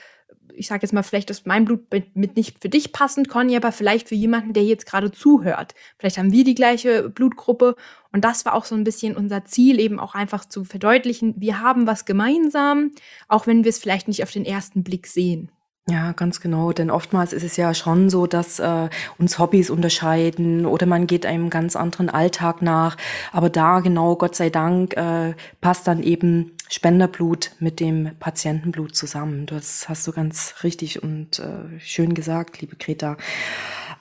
ich 0.53 0.67
sage 0.67 0.83
jetzt 0.83 0.93
mal, 0.93 1.03
vielleicht 1.03 1.29
ist 1.29 1.47
mein 1.47 1.65
Blut 1.65 1.85
mit 2.13 2.35
nicht 2.35 2.61
für 2.61 2.69
dich 2.69 2.91
passend, 2.91 3.29
Conny, 3.29 3.55
aber 3.55 3.71
vielleicht 3.71 4.09
für 4.09 4.15
jemanden, 4.15 4.53
der 4.53 4.63
jetzt 4.63 4.85
gerade 4.85 5.11
zuhört. 5.11 5.75
Vielleicht 5.97 6.17
haben 6.17 6.31
wir 6.31 6.43
die 6.43 6.55
gleiche 6.55 7.09
Blutgruppe 7.09 7.75
und 8.11 8.23
das 8.23 8.45
war 8.45 8.53
auch 8.53 8.65
so 8.65 8.75
ein 8.75 8.83
bisschen 8.83 9.15
unser 9.15 9.45
Ziel, 9.45 9.79
eben 9.79 9.99
auch 9.99 10.15
einfach 10.15 10.45
zu 10.45 10.63
verdeutlichen, 10.63 11.35
wir 11.37 11.59
haben 11.59 11.87
was 11.87 12.05
gemeinsam, 12.05 12.91
auch 13.27 13.47
wenn 13.47 13.63
wir 13.63 13.69
es 13.69 13.79
vielleicht 13.79 14.07
nicht 14.07 14.23
auf 14.23 14.31
den 14.31 14.45
ersten 14.45 14.83
Blick 14.83 15.07
sehen. 15.07 15.51
Ja, 15.87 16.13
ganz 16.13 16.41
genau. 16.41 16.71
Denn 16.71 16.89
oftmals 16.89 17.31
ist 17.31 17.43
es 17.43 17.57
ja 17.57 17.75
schon 17.75 18.09
so, 18.09 18.25
dass 18.25 18.57
äh, 18.59 18.89
uns 19.19 19.37
Hobbys 19.37 19.69
unterscheiden 19.69 20.65
oder 20.65 20.87
man 20.87 21.05
geht 21.05 21.27
einem 21.27 21.51
ganz 21.51 21.75
anderen 21.75 22.09
Alltag 22.09 22.63
nach. 22.63 22.97
Aber 23.31 23.51
da 23.51 23.81
genau, 23.81 24.15
Gott 24.15 24.35
sei 24.35 24.49
Dank, 24.49 24.97
äh, 24.97 25.35
passt 25.61 25.87
dann 25.87 26.01
eben 26.01 26.54
Spenderblut 26.69 27.51
mit 27.59 27.79
dem 27.79 28.11
Patientenblut 28.19 28.95
zusammen. 28.95 29.45
Das 29.45 29.87
hast 29.87 30.07
du 30.07 30.11
ganz 30.11 30.55
richtig 30.63 31.03
und 31.03 31.39
äh, 31.39 31.79
schön 31.79 32.13
gesagt, 32.13 32.61
liebe 32.61 32.75
Greta. 32.75 33.17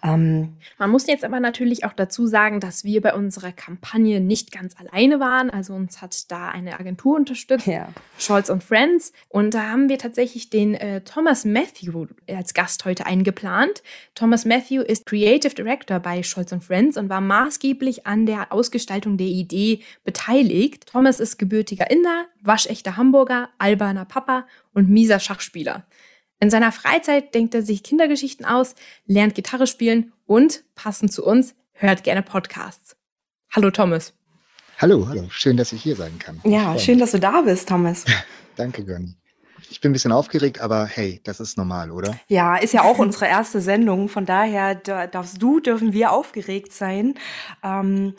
Ähm, 0.04 0.56
Man 0.78 0.90
muss 0.90 1.06
jetzt 1.06 1.24
aber 1.24 1.40
natürlich 1.40 1.84
auch 1.84 1.94
dazu 1.94 2.26
sagen, 2.26 2.60
dass 2.60 2.84
wir 2.84 3.00
bei 3.00 3.14
unserer 3.14 3.52
Kampagne 3.52 4.20
nicht 4.20 4.52
ganz 4.52 4.76
alleine 4.78 5.18
waren. 5.18 5.48
Also 5.48 5.74
uns 5.74 6.02
hat 6.02 6.30
da 6.30 6.50
eine 6.50 6.78
Agentur 6.78 7.16
unterstützt, 7.16 7.66
ja. 7.66 7.88
Scholz 8.18 8.50
und 8.50 8.62
Friends. 8.62 9.12
Und 9.28 9.54
da 9.54 9.70
haben 9.70 9.88
wir 9.88 9.98
tatsächlich 9.98 10.50
den 10.50 10.74
äh, 10.74 11.00
Thomas 11.00 11.46
Matthew 11.46 12.06
als 12.28 12.52
Gast 12.52 12.84
heute 12.84 13.06
eingeplant. 13.06 13.82
Thomas 14.14 14.44
Matthew 14.44 14.82
ist 14.82 15.06
Creative 15.06 15.54
Director 15.54 15.98
bei 16.00 16.22
Scholz 16.22 16.52
und 16.52 16.62
Friends 16.62 16.98
und 16.98 17.08
war 17.08 17.22
maßgeblich 17.22 18.06
an 18.06 18.26
der 18.26 18.52
Ausgestaltung 18.52 19.16
der 19.16 19.28
Idee 19.28 19.80
beteiligt. 20.04 20.86
Thomas 20.86 21.18
ist 21.18 21.38
gebürtiger 21.38 21.90
Inder, 21.90 22.26
waschechter 22.42 22.98
Hamburger, 22.98 23.48
alberner 23.56 24.04
Papa 24.04 24.46
und 24.74 24.90
mieser 24.90 25.18
Schachspieler. 25.18 25.86
In 26.44 26.50
seiner 26.50 26.72
Freizeit 26.72 27.34
denkt 27.34 27.54
er 27.54 27.62
sich 27.62 27.82
Kindergeschichten 27.82 28.44
aus, 28.44 28.74
lernt 29.06 29.34
Gitarre 29.34 29.66
spielen 29.66 30.12
und, 30.26 30.62
passend 30.74 31.10
zu 31.10 31.24
uns, 31.24 31.54
hört 31.72 32.04
gerne 32.04 32.20
Podcasts. 32.20 32.96
Hallo 33.50 33.70
Thomas. 33.70 34.12
Hallo, 34.76 35.08
hallo. 35.08 35.24
Schön, 35.30 35.56
dass 35.56 35.72
ich 35.72 35.82
hier 35.82 35.96
sein 35.96 36.18
kann. 36.18 36.42
Ja, 36.44 36.78
schön, 36.78 36.98
dass 36.98 37.12
du 37.12 37.18
da 37.18 37.40
bist, 37.40 37.70
Thomas. 37.70 38.04
Danke, 38.56 38.84
Gönni. 38.84 39.16
Ich 39.70 39.80
bin 39.80 39.90
ein 39.90 39.94
bisschen 39.94 40.12
aufgeregt, 40.12 40.60
aber 40.60 40.84
hey, 40.84 41.18
das 41.24 41.40
ist 41.40 41.56
normal, 41.56 41.90
oder? 41.90 42.14
Ja, 42.28 42.56
ist 42.56 42.74
ja 42.74 42.82
auch 42.82 42.98
unsere 42.98 43.26
erste 43.26 43.62
Sendung. 43.62 44.10
Von 44.10 44.26
daher 44.26 44.74
darfst 44.74 45.40
du, 45.40 45.60
dürfen 45.60 45.94
wir 45.94 46.12
aufgeregt 46.12 46.74
sein. 46.74 47.14
Ähm, 47.62 48.12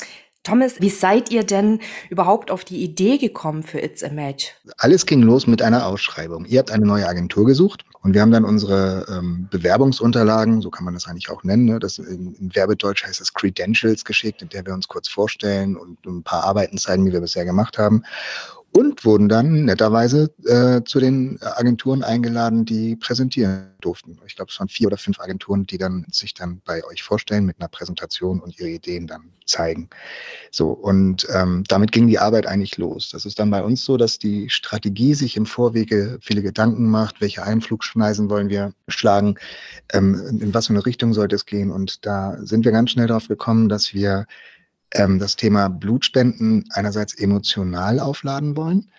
Thomas, 0.46 0.80
wie 0.80 0.92
seid 0.92 1.32
ihr 1.32 1.44
denn 1.44 1.80
überhaupt 2.12 2.52
auf 2.52 2.64
die 2.64 2.84
Idee 2.84 3.18
gekommen 3.18 3.64
für 3.64 3.80
It's 3.80 4.04
a 4.04 4.10
Match? 4.10 4.54
Alles 4.78 5.08
ging 5.08 5.24
los 5.24 5.48
mit 5.48 5.64
einer 5.64 5.88
Ausschreibung. 5.88 6.46
Ihr 6.46 6.60
habt 6.60 6.70
eine 6.70 6.86
neue 6.86 7.08
Agentur 7.08 7.48
gesucht 7.48 7.84
und 8.04 8.14
wir 8.14 8.22
haben 8.22 8.30
dann 8.30 8.46
unsere 8.46 9.08
ähm, 9.10 9.48
Bewerbungsunterlagen, 9.50 10.62
so 10.62 10.70
kann 10.70 10.86
man 10.86 10.94
das 10.94 11.08
eigentlich 11.08 11.32
auch 11.32 11.44
nennen, 11.44 11.66
ne? 11.66 11.80
das 11.80 11.98
in, 11.98 12.36
in 12.36 12.54
Werbedeutsch 12.54 13.04
heißt 13.04 13.20
das 13.20 13.34
Credentials 13.34 14.06
geschickt, 14.06 14.44
in 14.44 14.50
der 14.50 14.64
wir 14.68 14.76
uns 14.76 14.88
kurz 14.88 15.08
vorstellen 15.08 15.76
und 15.76 16.06
ein 16.06 16.22
paar 16.22 16.44
Arbeiten 16.44 16.78
zeigen, 16.78 17.06
die 17.06 17.12
wir 17.12 17.22
bisher 17.22 17.44
gemacht 17.44 17.80
haben 17.80 18.04
und 18.76 19.06
wurden 19.06 19.30
dann 19.30 19.64
netterweise 19.64 20.34
äh, 20.44 20.84
zu 20.84 21.00
den 21.00 21.40
Agenturen 21.42 22.04
eingeladen, 22.04 22.66
die 22.66 22.98
präsentieren 22.98 23.68
durften. 23.80 24.20
Ich 24.28 24.36
glaube, 24.36 24.52
es 24.52 24.60
waren 24.60 24.68
vier 24.68 24.88
oder 24.88 24.98
fünf 24.98 25.18
Agenturen, 25.22 25.66
die 25.66 25.78
dann 25.78 26.06
sich 26.12 26.34
dann 26.34 26.62
bei 26.66 26.84
euch 26.84 27.02
vorstellen 27.02 27.46
mit 27.46 27.56
einer 27.58 27.70
Präsentation 27.70 28.42
und 28.42 28.60
ihre 28.60 28.68
Ideen 28.68 29.08
dann 29.08 29.30
zeigen. 29.46 29.90
So 30.52 30.72
und 30.72 31.26
ähm, 31.34 31.64
damit 31.70 31.94
ging 31.94 32.08
die 32.08 32.20
Arbeit 32.20 32.48
eigentlich 32.48 32.78
los. 32.78 33.12
Das 33.12 33.26
ist 33.26 33.40
dann 33.40 33.50
bei 33.50 33.64
uns 33.64 33.86
so, 33.86 33.96
dass 33.96 34.20
die 34.20 34.50
Strategie 34.50 35.14
sich 35.14 35.38
im 35.38 35.46
Vorwege 35.46 36.18
viele 36.22 36.42
Gedanken 36.42 36.90
macht, 36.90 37.22
welche 37.22 37.44
Einflugschneisen 37.44 38.30
wollen 38.30 38.50
wir 38.50 38.74
schlagen, 38.90 39.36
ähm, 39.94 40.40
in 40.42 40.54
was 40.54 40.68
für 40.68 40.74
eine 40.74 40.86
Richtung 40.86 41.14
sollte 41.14 41.36
es 41.38 41.46
gehen. 41.46 41.72
Und 41.72 42.06
da 42.06 42.38
sind 42.42 42.66
wir 42.66 42.74
ganz 42.74 42.92
schnell 42.92 43.08
darauf 43.08 43.30
gekommen, 43.30 43.70
dass 43.70 43.94
wir 43.94 44.26
ähm, 44.92 45.20
das 45.20 45.36
Thema 45.36 45.70
Blutspenden 45.70 46.66
einerseits 46.72 47.14
emotional 47.16 48.00
aufladen 48.00 48.56
wollen, 48.56 48.92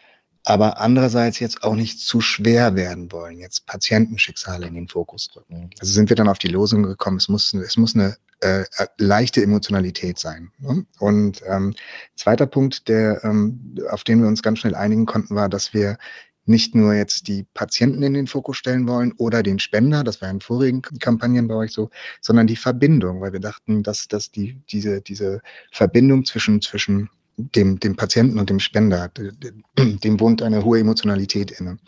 aber 0.44 0.80
andererseits 0.80 1.40
jetzt 1.40 1.64
auch 1.64 1.74
nicht 1.74 2.00
zu 2.00 2.20
schwer 2.20 2.76
werden 2.76 3.10
wollen, 3.10 3.38
jetzt 3.38 3.66
Patientenschicksale 3.66 4.66
in 4.66 4.74
den 4.74 4.88
Fokus 4.88 5.28
rücken. 5.34 5.70
Also 5.80 5.92
sind 5.92 6.08
wir 6.08 6.16
dann 6.16 6.28
auf 6.28 6.38
die 6.38 6.48
Losung 6.48 6.84
gekommen, 6.84 7.16
es 7.16 7.28
muss, 7.28 7.52
es 7.52 7.76
muss 7.76 7.94
eine 7.94 8.16
äh, 8.40 8.64
leichte 8.98 9.42
Emotionalität 9.42 10.18
sein. 10.18 10.52
Ne? 10.58 10.86
Und 10.98 11.42
ähm, 11.46 11.74
zweiter 12.14 12.46
Punkt, 12.46 12.88
der, 12.88 13.24
ähm, 13.24 13.74
auf 13.90 14.04
den 14.04 14.20
wir 14.20 14.28
uns 14.28 14.42
ganz 14.42 14.60
schnell 14.60 14.74
einigen 14.74 15.06
konnten, 15.06 15.34
war, 15.34 15.48
dass 15.48 15.74
wir 15.74 15.98
nicht 16.46 16.74
nur 16.74 16.94
jetzt 16.94 17.28
die 17.28 17.44
Patienten 17.54 18.02
in 18.02 18.14
den 18.14 18.26
Fokus 18.26 18.56
stellen 18.56 18.88
wollen 18.88 19.12
oder 19.18 19.42
den 19.42 19.58
Spender, 19.58 20.04
das 20.04 20.22
war 20.22 20.30
in 20.30 20.40
vorigen 20.40 20.82
Kampagnen 20.82 21.48
bei 21.48 21.54
euch 21.54 21.72
so, 21.72 21.90
sondern 22.20 22.46
die 22.46 22.56
Verbindung, 22.56 23.20
weil 23.20 23.32
wir 23.32 23.40
dachten, 23.40 23.82
dass, 23.82 24.08
dass 24.08 24.30
die, 24.30 24.60
diese, 24.70 25.00
diese 25.00 25.42
Verbindung 25.72 26.24
zwischen, 26.24 26.62
zwischen 26.62 27.10
dem, 27.36 27.78
dem 27.80 27.96
Patienten 27.96 28.38
und 28.38 28.48
dem 28.48 28.60
Spender, 28.60 29.08
dem 29.08 30.20
wohnt 30.20 30.42
eine 30.42 30.64
hohe 30.64 30.80
Emotionalität 30.80 31.50
inne. 31.50 31.78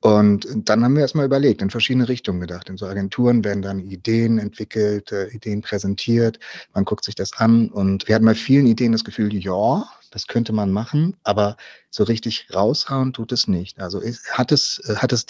Und 0.00 0.46
dann 0.68 0.84
haben 0.84 0.96
wir 0.96 1.00
erstmal 1.00 1.24
überlegt, 1.24 1.62
in 1.62 1.70
verschiedene 1.70 2.10
Richtungen 2.10 2.38
gedacht. 2.38 2.68
In 2.68 2.76
so 2.76 2.84
Agenturen 2.84 3.42
werden 3.42 3.62
dann 3.62 3.78
Ideen 3.78 4.38
entwickelt, 4.38 5.10
äh, 5.12 5.28
Ideen 5.28 5.62
präsentiert, 5.62 6.38
man 6.74 6.84
guckt 6.84 7.04
sich 7.04 7.14
das 7.14 7.32
an 7.32 7.70
und 7.70 8.06
wir 8.06 8.14
hatten 8.14 8.26
bei 8.26 8.34
vielen 8.34 8.66
Ideen 8.66 8.92
das 8.92 9.04
Gefühl, 9.04 9.32
ja, 9.34 9.88
das 10.14 10.28
könnte 10.28 10.52
man 10.52 10.70
machen, 10.70 11.16
aber 11.24 11.56
so 11.90 12.04
richtig 12.04 12.46
raushauen 12.54 13.12
tut 13.12 13.32
es 13.32 13.48
nicht. 13.48 13.80
Also 13.80 14.00
hat 14.30 14.52
es, 14.52 14.80
äh, 14.88 14.96
hat 14.96 15.12
es, 15.12 15.26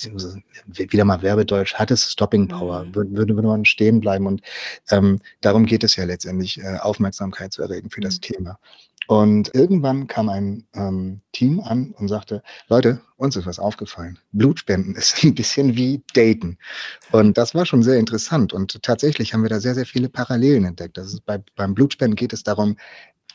wieder 0.67 1.05
mal 1.07 1.23
Werbedeutsch, 1.23 1.75
hat 1.75 1.91
es 1.91 2.13
Stopping 2.13 2.49
Power, 2.49 2.85
mhm. 2.85 2.95
würde, 2.95 3.35
würde 3.35 3.49
man 3.49 3.65
stehen 3.65 4.01
bleiben 4.01 4.27
und 4.27 4.43
ähm, 4.91 5.21
darum 5.41 5.65
geht 5.65 5.85
es 5.85 5.97
ja 5.97 6.05
letztendlich, 6.05 6.61
äh, 6.61 6.77
Aufmerksamkeit 6.77 7.53
zu 7.55 7.63
erregen 7.63 7.89
für 7.89 8.01
mhm. 8.01 8.05
das 8.05 8.21
Thema. 8.21 8.59
Und 9.07 9.55
irgendwann 9.55 10.07
kam 10.07 10.29
ein 10.29 10.67
ähm, 10.75 11.21
Team 11.33 11.61
an 11.61 11.95
und 11.99 12.09
sagte, 12.09 12.43
Leute, 12.69 13.01
uns 13.17 13.37
ist 13.37 13.45
was 13.47 13.59
aufgefallen. 13.59 14.19
Blutspenden 14.33 14.95
ist 14.97 15.23
ein 15.23 15.35
bisschen 15.35 15.77
wie 15.77 16.03
Daten. 16.15 16.59
Und 17.13 17.37
das 17.37 17.55
war 17.55 17.67
schon 17.67 17.83
sehr 17.83 17.99
interessant. 17.99 18.53
Und 18.53 18.83
tatsächlich 18.83 19.35
haben 19.35 19.43
wir 19.43 19.51
da 19.51 19.61
sehr, 19.61 19.75
sehr 19.75 19.87
viele 19.87 20.09
Parallelen 20.09 20.65
entdeckt. 20.65 20.97
Das 20.97 21.09
ist 21.09 21.25
bei, 21.27 21.43
beim 21.57 21.75
Blutspenden 21.75 22.17
geht 22.17 22.33
es 22.33 22.45
darum, 22.45 22.77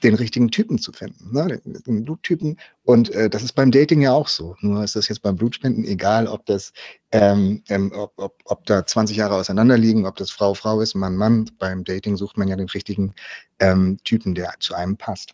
den 0.04 0.16
richtigen 0.16 0.50
Typen 0.52 0.80
zu 0.80 0.92
finden, 0.92 1.34
ne? 1.34 1.62
den 1.66 2.04
Bluttypen. 2.04 2.58
Und 2.84 3.10
äh, 3.12 3.30
das 3.30 3.44
ist 3.44 3.54
beim 3.54 3.72
Dating 3.72 4.02
ja 4.02 4.14
auch 4.14 4.28
so. 4.28 4.56
Nur 4.62 4.84
ist 4.84 4.96
das 4.96 5.08
jetzt 5.08 5.22
beim 5.22 5.36
Blutspenden 5.36 5.86
egal, 5.86 6.28
ob 6.28 6.46
das, 6.46 6.74
ähm, 7.12 7.64
ähm, 7.70 7.92
ob, 7.96 8.14
ob, 8.18 8.42
ob 8.46 8.66
da 8.66 8.86
20 8.86 9.18
Jahre 9.18 9.36
auseinander 9.36 9.78
liegen, 9.78 10.06
ob 10.06 10.16
das 10.16 10.32
Frau 10.32 10.54
Frau 10.54 10.82
ist, 10.82 10.96
Mann 10.96 11.16
Mann. 11.16 11.50
Beim 11.60 11.84
Dating 11.84 12.16
sucht 12.16 12.38
man 12.38 12.48
ja 12.48 12.56
den 12.56 12.70
richtigen 12.70 13.14
ähm, 13.60 13.98
Typen, 14.04 14.36
der 14.36 14.54
zu 14.60 14.74
einem 14.74 14.98
passt. 14.98 15.34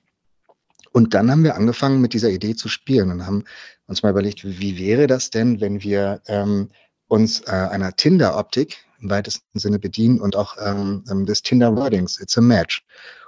Und 0.92 1.14
dann 1.14 1.30
haben 1.30 1.44
wir 1.44 1.56
angefangen, 1.56 2.00
mit 2.00 2.14
dieser 2.14 2.30
Idee 2.30 2.56
zu 2.56 2.70
spielen 2.70 3.12
und 3.12 3.26
haben 3.26 3.44
uns 3.88 4.02
mal 4.02 4.12
überlegt, 4.12 4.46
wie 4.46 4.78
wäre 4.78 5.08
das 5.08 5.30
denn, 5.30 5.60
wenn 5.60 5.84
wir 5.84 6.22
ähm, 6.28 6.70
uns 7.08 7.42
äh, 7.42 7.52
einer 7.52 7.96
Tinder-Optik 7.96 8.78
im 9.02 9.10
weitesten 9.10 9.60
Sinne 9.60 9.78
bedienen 9.78 10.20
und 10.22 10.36
auch 10.36 10.56
ähm, 10.60 11.04
ähm 11.12 11.26
des 11.26 11.42
Tinder-Wordings, 11.42 12.20
it's 12.20 12.38
a 12.38 12.42
match. 12.42 12.84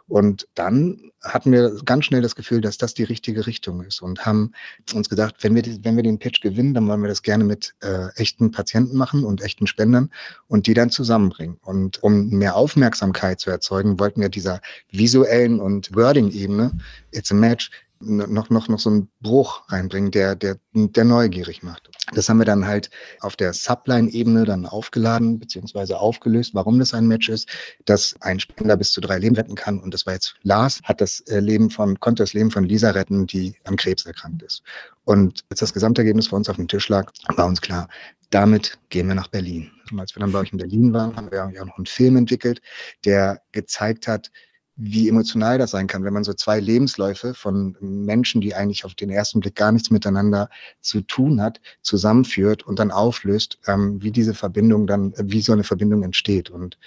Und 0.07 0.47
dann 0.55 1.11
hatten 1.21 1.51
wir 1.51 1.75
ganz 1.83 2.05
schnell 2.05 2.21
das 2.21 2.35
Gefühl, 2.35 2.61
dass 2.61 2.77
das 2.77 2.93
die 2.93 3.03
richtige 3.03 3.45
Richtung 3.45 3.83
ist 3.83 4.01
und 4.01 4.25
haben 4.25 4.53
uns 4.93 5.09
gedacht, 5.09 5.35
wenn 5.41 5.53
wir, 5.53 5.63
wenn 5.83 5.97
wir 5.97 6.03
den 6.03 6.17
Pitch 6.19 6.41
gewinnen, 6.41 6.73
dann 6.73 6.87
wollen 6.87 7.01
wir 7.01 7.09
das 7.09 7.23
gerne 7.23 7.43
mit 7.43 7.75
äh, 7.81 8.07
echten 8.15 8.51
Patienten 8.51 8.95
machen 8.95 9.25
und 9.25 9.41
echten 9.41 9.67
Spendern 9.67 10.09
und 10.47 10.67
die 10.67 10.73
dann 10.73 10.89
zusammenbringen. 10.89 11.57
Und 11.61 12.01
um 12.03 12.29
mehr 12.29 12.55
Aufmerksamkeit 12.55 13.41
zu 13.41 13.49
erzeugen, 13.49 13.99
wollten 13.99 14.21
wir 14.21 14.29
dieser 14.29 14.61
visuellen 14.91 15.59
und 15.59 15.93
Wording-Ebene, 15.93 16.71
it's 17.11 17.31
a 17.31 17.35
match, 17.35 17.69
noch, 17.99 18.49
noch, 18.49 18.69
noch 18.69 18.79
so 18.79 18.89
einen 18.89 19.09
Bruch 19.21 19.63
reinbringen, 19.69 20.11
der, 20.11 20.35
der, 20.35 20.57
der 20.73 21.03
neugierig 21.03 21.63
macht. 21.63 21.89
Das 22.13 22.29
haben 22.29 22.37
wir 22.37 22.45
dann 22.45 22.65
halt 22.65 22.89
auf 23.19 23.35
der 23.35 23.53
Subline-Ebene 23.53 24.45
dann 24.45 24.65
aufgeladen 24.65 25.39
beziehungsweise 25.39 25.99
aufgelöst, 25.99 26.53
warum 26.53 26.79
das 26.79 26.93
ein 26.93 27.07
Match 27.07 27.27
ist, 27.27 27.49
dass 27.85 28.15
ein 28.21 28.39
Spender 28.39 28.77
bis 28.77 28.91
zu 28.91 29.01
drei 29.01 29.19
Leben 29.19 29.35
retten 29.35 29.55
kann. 29.55 29.79
Und 29.79 29.93
das 29.93 30.05
war 30.05 30.13
jetzt 30.13 30.35
Lars, 30.43 30.81
hat 30.83 31.01
das 31.01 31.19
äh, 31.21 31.39
Leben 31.39 31.69
von, 31.69 31.99
konnte 31.99 32.23
das 32.23 32.33
Leben 32.33 32.51
von 32.51 32.63
Lisa 32.63 32.91
retten, 32.91 33.27
die 33.27 33.55
an 33.65 33.75
Krebs 33.75 34.05
erkrankt 34.05 34.41
ist. 34.43 34.63
Und 35.03 35.43
als 35.49 35.59
das 35.59 35.73
Gesamtergebnis 35.73 36.27
vor 36.27 36.37
uns 36.37 36.49
auf 36.49 36.55
dem 36.55 36.67
Tisch 36.67 36.87
lag, 36.89 37.11
war 37.35 37.45
uns 37.45 37.61
klar, 37.61 37.87
damit 38.29 38.77
gehen 38.89 39.07
wir 39.07 39.15
nach 39.15 39.27
Berlin. 39.27 39.71
Und 39.91 39.99
als 39.99 40.15
wir 40.15 40.19
dann 40.21 40.31
bei 40.31 40.39
euch 40.39 40.51
in 40.51 40.57
Berlin 40.57 40.93
waren, 40.93 41.15
haben 41.15 41.31
wir 41.31 41.49
ja 41.53 41.61
auch 41.61 41.65
noch 41.65 41.77
einen 41.77 41.85
Film 41.85 42.17
entwickelt, 42.17 42.61
der 43.05 43.41
gezeigt 43.51 44.07
hat, 44.07 44.31
wie 44.77 45.09
emotional 45.09 45.57
das 45.57 45.71
sein 45.71 45.87
kann, 45.87 46.03
wenn 46.03 46.13
man 46.13 46.23
so 46.23 46.33
zwei 46.33 46.59
Lebensläufe 46.59 47.33
von 47.33 47.75
Menschen, 47.81 48.41
die 48.41 48.53
eigentlich 48.53 48.85
auf 48.85 48.93
den 48.93 49.09
ersten 49.09 49.39
Blick 49.39 49.55
gar 49.55 49.71
nichts 49.71 49.89
miteinander 49.89 50.49
zu 50.81 51.01
tun 51.01 51.41
hat, 51.41 51.59
zusammenführt 51.81 52.63
und 52.63 52.77
dann 52.77 52.91
auflöst, 52.91 53.57
ähm, 53.67 54.01
wie 54.01 54.11
diese 54.11 54.35
Verbindung 54.35 54.85
dann, 54.85 55.13
wie 55.17 55.41
so 55.41 55.51
eine 55.51 55.63
Verbindung 55.63 56.03
entsteht. 56.03 56.51
Und 56.51 56.77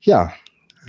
ja, 0.00 0.32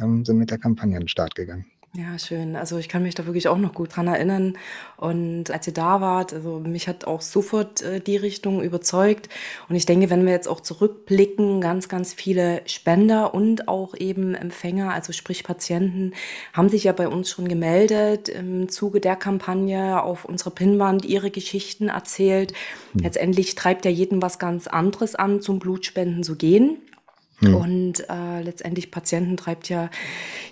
ähm, 0.02 0.26
sind 0.26 0.38
mit 0.38 0.52
der 0.52 0.58
Kampagne 0.58 0.98
an 0.98 1.04
den 1.04 1.08
Start 1.08 1.34
gegangen. 1.34 1.66
Ja, 1.96 2.20
schön. 2.20 2.56
Also 2.56 2.78
ich 2.78 2.88
kann 2.88 3.02
mich 3.02 3.16
da 3.16 3.26
wirklich 3.26 3.48
auch 3.48 3.58
noch 3.58 3.74
gut 3.74 3.96
dran 3.96 4.06
erinnern. 4.06 4.60
Und 4.98 5.50
als 5.50 5.66
ihr 5.66 5.74
da 5.74 6.02
wart, 6.02 6.34
also 6.34 6.60
mich 6.60 6.88
hat 6.88 7.06
auch 7.06 7.22
sofort 7.22 7.82
äh, 7.82 8.00
die 8.00 8.16
Richtung 8.16 8.62
überzeugt. 8.62 9.28
Und 9.70 9.76
ich 9.76 9.88
denke, 9.88 10.12
wenn 10.12 10.24
wir 10.24 10.32
jetzt 10.32 10.48
auch 10.48 10.62
zurückblicken, 10.62 11.62
ganz, 11.62 11.90
ganz 11.90 12.14
viele 12.14 12.62
Spender 12.68 13.34
und 13.34 13.68
auch 13.68 13.96
eben 13.96 14.36
Empfänger, 14.36 14.94
also 14.94 15.14
sprich 15.14 15.44
Patienten, 15.44 16.14
haben 16.54 16.70
sich 16.70 16.84
ja 16.84 16.92
bei 16.92 17.08
uns 17.08 17.32
schon 17.32 17.48
gemeldet 17.48 18.30
im 18.30 18.70
Zuge 18.70 19.02
der 19.02 19.16
Kampagne 19.16 20.04
auf 20.04 20.26
unserer 20.26 20.52
Pinnwand 20.52 21.06
ihre 21.06 21.32
Geschichten 21.32 21.88
erzählt. 21.90 22.54
Mhm. 22.94 23.02
Letztendlich 23.02 23.56
treibt 23.56 23.84
ja 23.86 23.92
jeden 23.92 24.22
was 24.22 24.38
ganz 24.38 24.68
anderes 24.68 25.16
an, 25.16 25.42
zum 25.42 25.58
Blutspenden 25.58 26.22
zu 26.22 26.36
gehen. 26.36 26.78
Mhm. 27.42 27.56
Und 27.56 28.10
äh, 28.10 28.42
letztendlich 28.42 28.92
Patienten 28.92 29.38
treibt 29.38 29.70
ja 29.70 29.90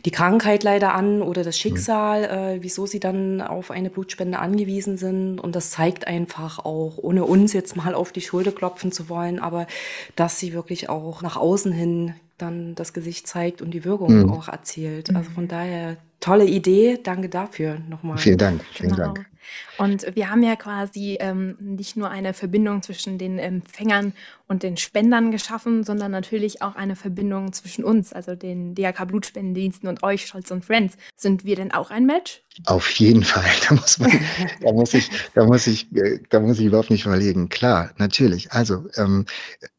die 0.06 0.12
Krankheit 0.12 0.64
leider 0.64 0.94
an 0.94 1.22
oder 1.22 1.44
das 1.44 1.58
Schicksal, 1.58 2.22
mhm. 2.22 2.58
äh, 2.60 2.64
wieso 2.64 2.86
sie 2.86 3.00
dann 3.00 3.42
auf 3.42 3.72
eine 3.72 3.90
Blutspende 3.90 4.40
angewiesen 4.40 4.98
sind. 4.98 5.40
Und 5.40 5.56
das 5.56 5.72
zeigt 5.72 6.08
einfach 6.08 6.60
auch, 6.60 6.98
ohne 6.98 7.26
uns 7.26 7.54
jetzt 7.54 7.76
mal 7.76 7.94
auf 7.94 8.12
die 8.12 8.22
Schulter 8.22 8.52
klopfen 8.52 8.92
zu 8.92 9.10
wollen, 9.10 9.40
aber 9.40 9.68
dass 10.16 10.40
sie 10.40 10.54
wirklich 10.54 10.90
auch 10.90 11.22
nach 11.22 11.38
außen 11.38 11.72
hin 11.72 12.14
dann 12.38 12.76
das 12.76 12.94
Gesicht 12.94 13.28
zeigt 13.28 13.62
und 13.62 13.72
die 13.72 13.84
Wirkung 13.84 14.24
mhm. 14.24 14.32
auch 14.32 14.48
erzielt. 14.48 15.16
Also 15.16 15.32
von 15.32 15.46
mhm. 15.46 15.50
daher 15.50 15.98
tolle 16.20 16.46
Idee. 16.46 17.00
Danke 17.02 17.30
dafür 17.30 17.80
nochmal. 17.90 18.18
Vielen 18.18 18.38
Dank. 18.38 18.62
Vielen 18.74 18.92
genau. 18.92 19.14
Dank. 19.14 19.28
Und 19.78 20.06
wir 20.16 20.30
haben 20.30 20.44
ja 20.44 20.56
quasi 20.56 21.18
ähm, 21.20 21.56
nicht 21.60 21.96
nur 21.98 22.10
eine 22.10 22.34
Verbindung 22.34 22.82
zwischen 22.82 23.18
den 23.18 23.40
Empfängern 23.40 24.14
und 24.48 24.64
den 24.64 24.78
Spendern 24.78 25.32
geschaffen, 25.32 25.84
sondern 25.84 26.12
natürlich 26.12 26.62
auch 26.62 26.76
eine 26.76 26.96
Verbindung 26.96 27.54
zwischen 27.54 27.84
uns, 27.84 28.14
also 28.14 28.36
den 28.36 28.76
DRK 28.76 29.06
Blutspendendiensten 29.06 29.88
und 29.88 30.04
euch, 30.04 30.26
Scholz 30.28 30.52
und 30.52 30.66
Friends. 30.66 30.98
Sind 31.16 31.46
wir 31.46 31.56
denn 31.56 31.72
auch 31.72 31.92
ein 31.92 32.06
Match? 32.06 32.44
Auf 32.66 32.90
jeden 32.92 33.24
Fall. 33.24 33.46
Da 33.68 33.76
muss 33.76 34.00
man, 34.00 34.12
da 34.62 34.72
muss 34.72 34.94
ich, 34.94 35.10
da 35.34 35.46
muss 35.46 35.68
ich, 35.68 35.88
da 36.30 36.40
muss 36.40 36.60
ich 36.60 36.66
überhaupt 36.66 36.90
nicht 36.90 37.06
überlegen. 37.06 37.50
Klar, 37.50 37.92
natürlich. 37.98 38.52
Also 38.52 38.88
ähm, 38.96 39.26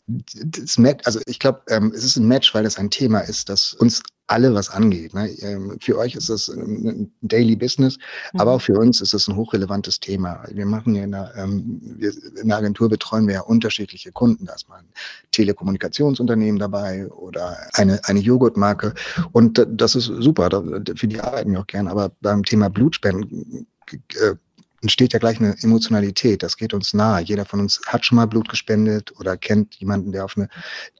das 0.06 0.78
Match, 0.78 1.06
also 1.06 1.20
ich 1.26 1.38
glaube, 1.38 1.62
ähm, 1.68 1.92
es 1.94 2.04
ist 2.04 2.16
ein 2.16 2.28
Match, 2.28 2.54
weil 2.54 2.64
das 2.64 2.78
ein 2.78 2.90
Thema 2.90 3.20
ist, 3.20 3.48
das 3.48 3.74
uns 3.74 4.02
alle 4.28 4.54
was 4.54 4.70
angeht. 4.70 5.14
Ne? 5.14 5.28
Ähm, 5.40 5.76
für 5.80 5.98
euch 5.98 6.14
ist 6.14 6.28
das 6.28 6.48
ein 6.48 7.10
Daily 7.22 7.56
Business, 7.56 7.98
mhm. 8.32 8.40
aber 8.40 8.52
auch 8.52 8.60
für 8.60 8.78
uns 8.78 9.00
ist 9.00 9.14
es 9.14 9.26
ein 9.28 9.36
hochrelevantes 9.36 10.00
Thema. 10.00 10.44
Wir 10.50 10.66
machen 10.66 10.94
ja 10.94 11.04
in 11.04 11.12
der, 11.12 11.32
ähm, 11.36 11.80
wir, 11.96 12.12
in 12.40 12.48
der 12.48 12.58
Agentur 12.58 12.88
betreuen 12.88 13.26
wir 13.26 13.34
ja 13.34 13.40
unterschiedliche 13.40 14.12
Kunden. 14.12 14.46
Da 14.46 14.54
ist 14.54 14.68
mal 14.68 14.78
ein 14.78 14.88
Telekommunikationsunternehmen 15.32 16.58
dabei 16.58 17.08
oder 17.08 17.56
eine, 17.74 18.00
eine 18.04 18.20
Joghurtmarke. 18.20 18.94
Und 19.32 19.66
das 19.68 19.94
ist 19.94 20.06
super, 20.06 20.48
für 20.94 21.08
die 21.08 21.20
arbeiten 21.20 21.52
wir 21.52 21.60
auch 21.60 21.66
gern. 21.66 21.88
Aber 21.88 22.12
beim 22.20 22.44
Thema 22.44 22.68
Blutspenden 22.68 23.66
äh, 23.92 24.34
entsteht 24.82 25.12
ja 25.12 25.18
gleich 25.18 25.40
eine 25.40 25.56
Emotionalität. 25.62 26.42
Das 26.42 26.56
geht 26.56 26.74
uns 26.74 26.94
nahe. 26.94 27.22
Jeder 27.22 27.44
von 27.44 27.60
uns 27.60 27.80
hat 27.86 28.04
schon 28.04 28.16
mal 28.16 28.26
Blut 28.26 28.48
gespendet 28.48 29.12
oder 29.18 29.36
kennt 29.36 29.74
jemanden, 29.76 30.12
der 30.12 30.24
auf 30.24 30.36
eine 30.36 30.48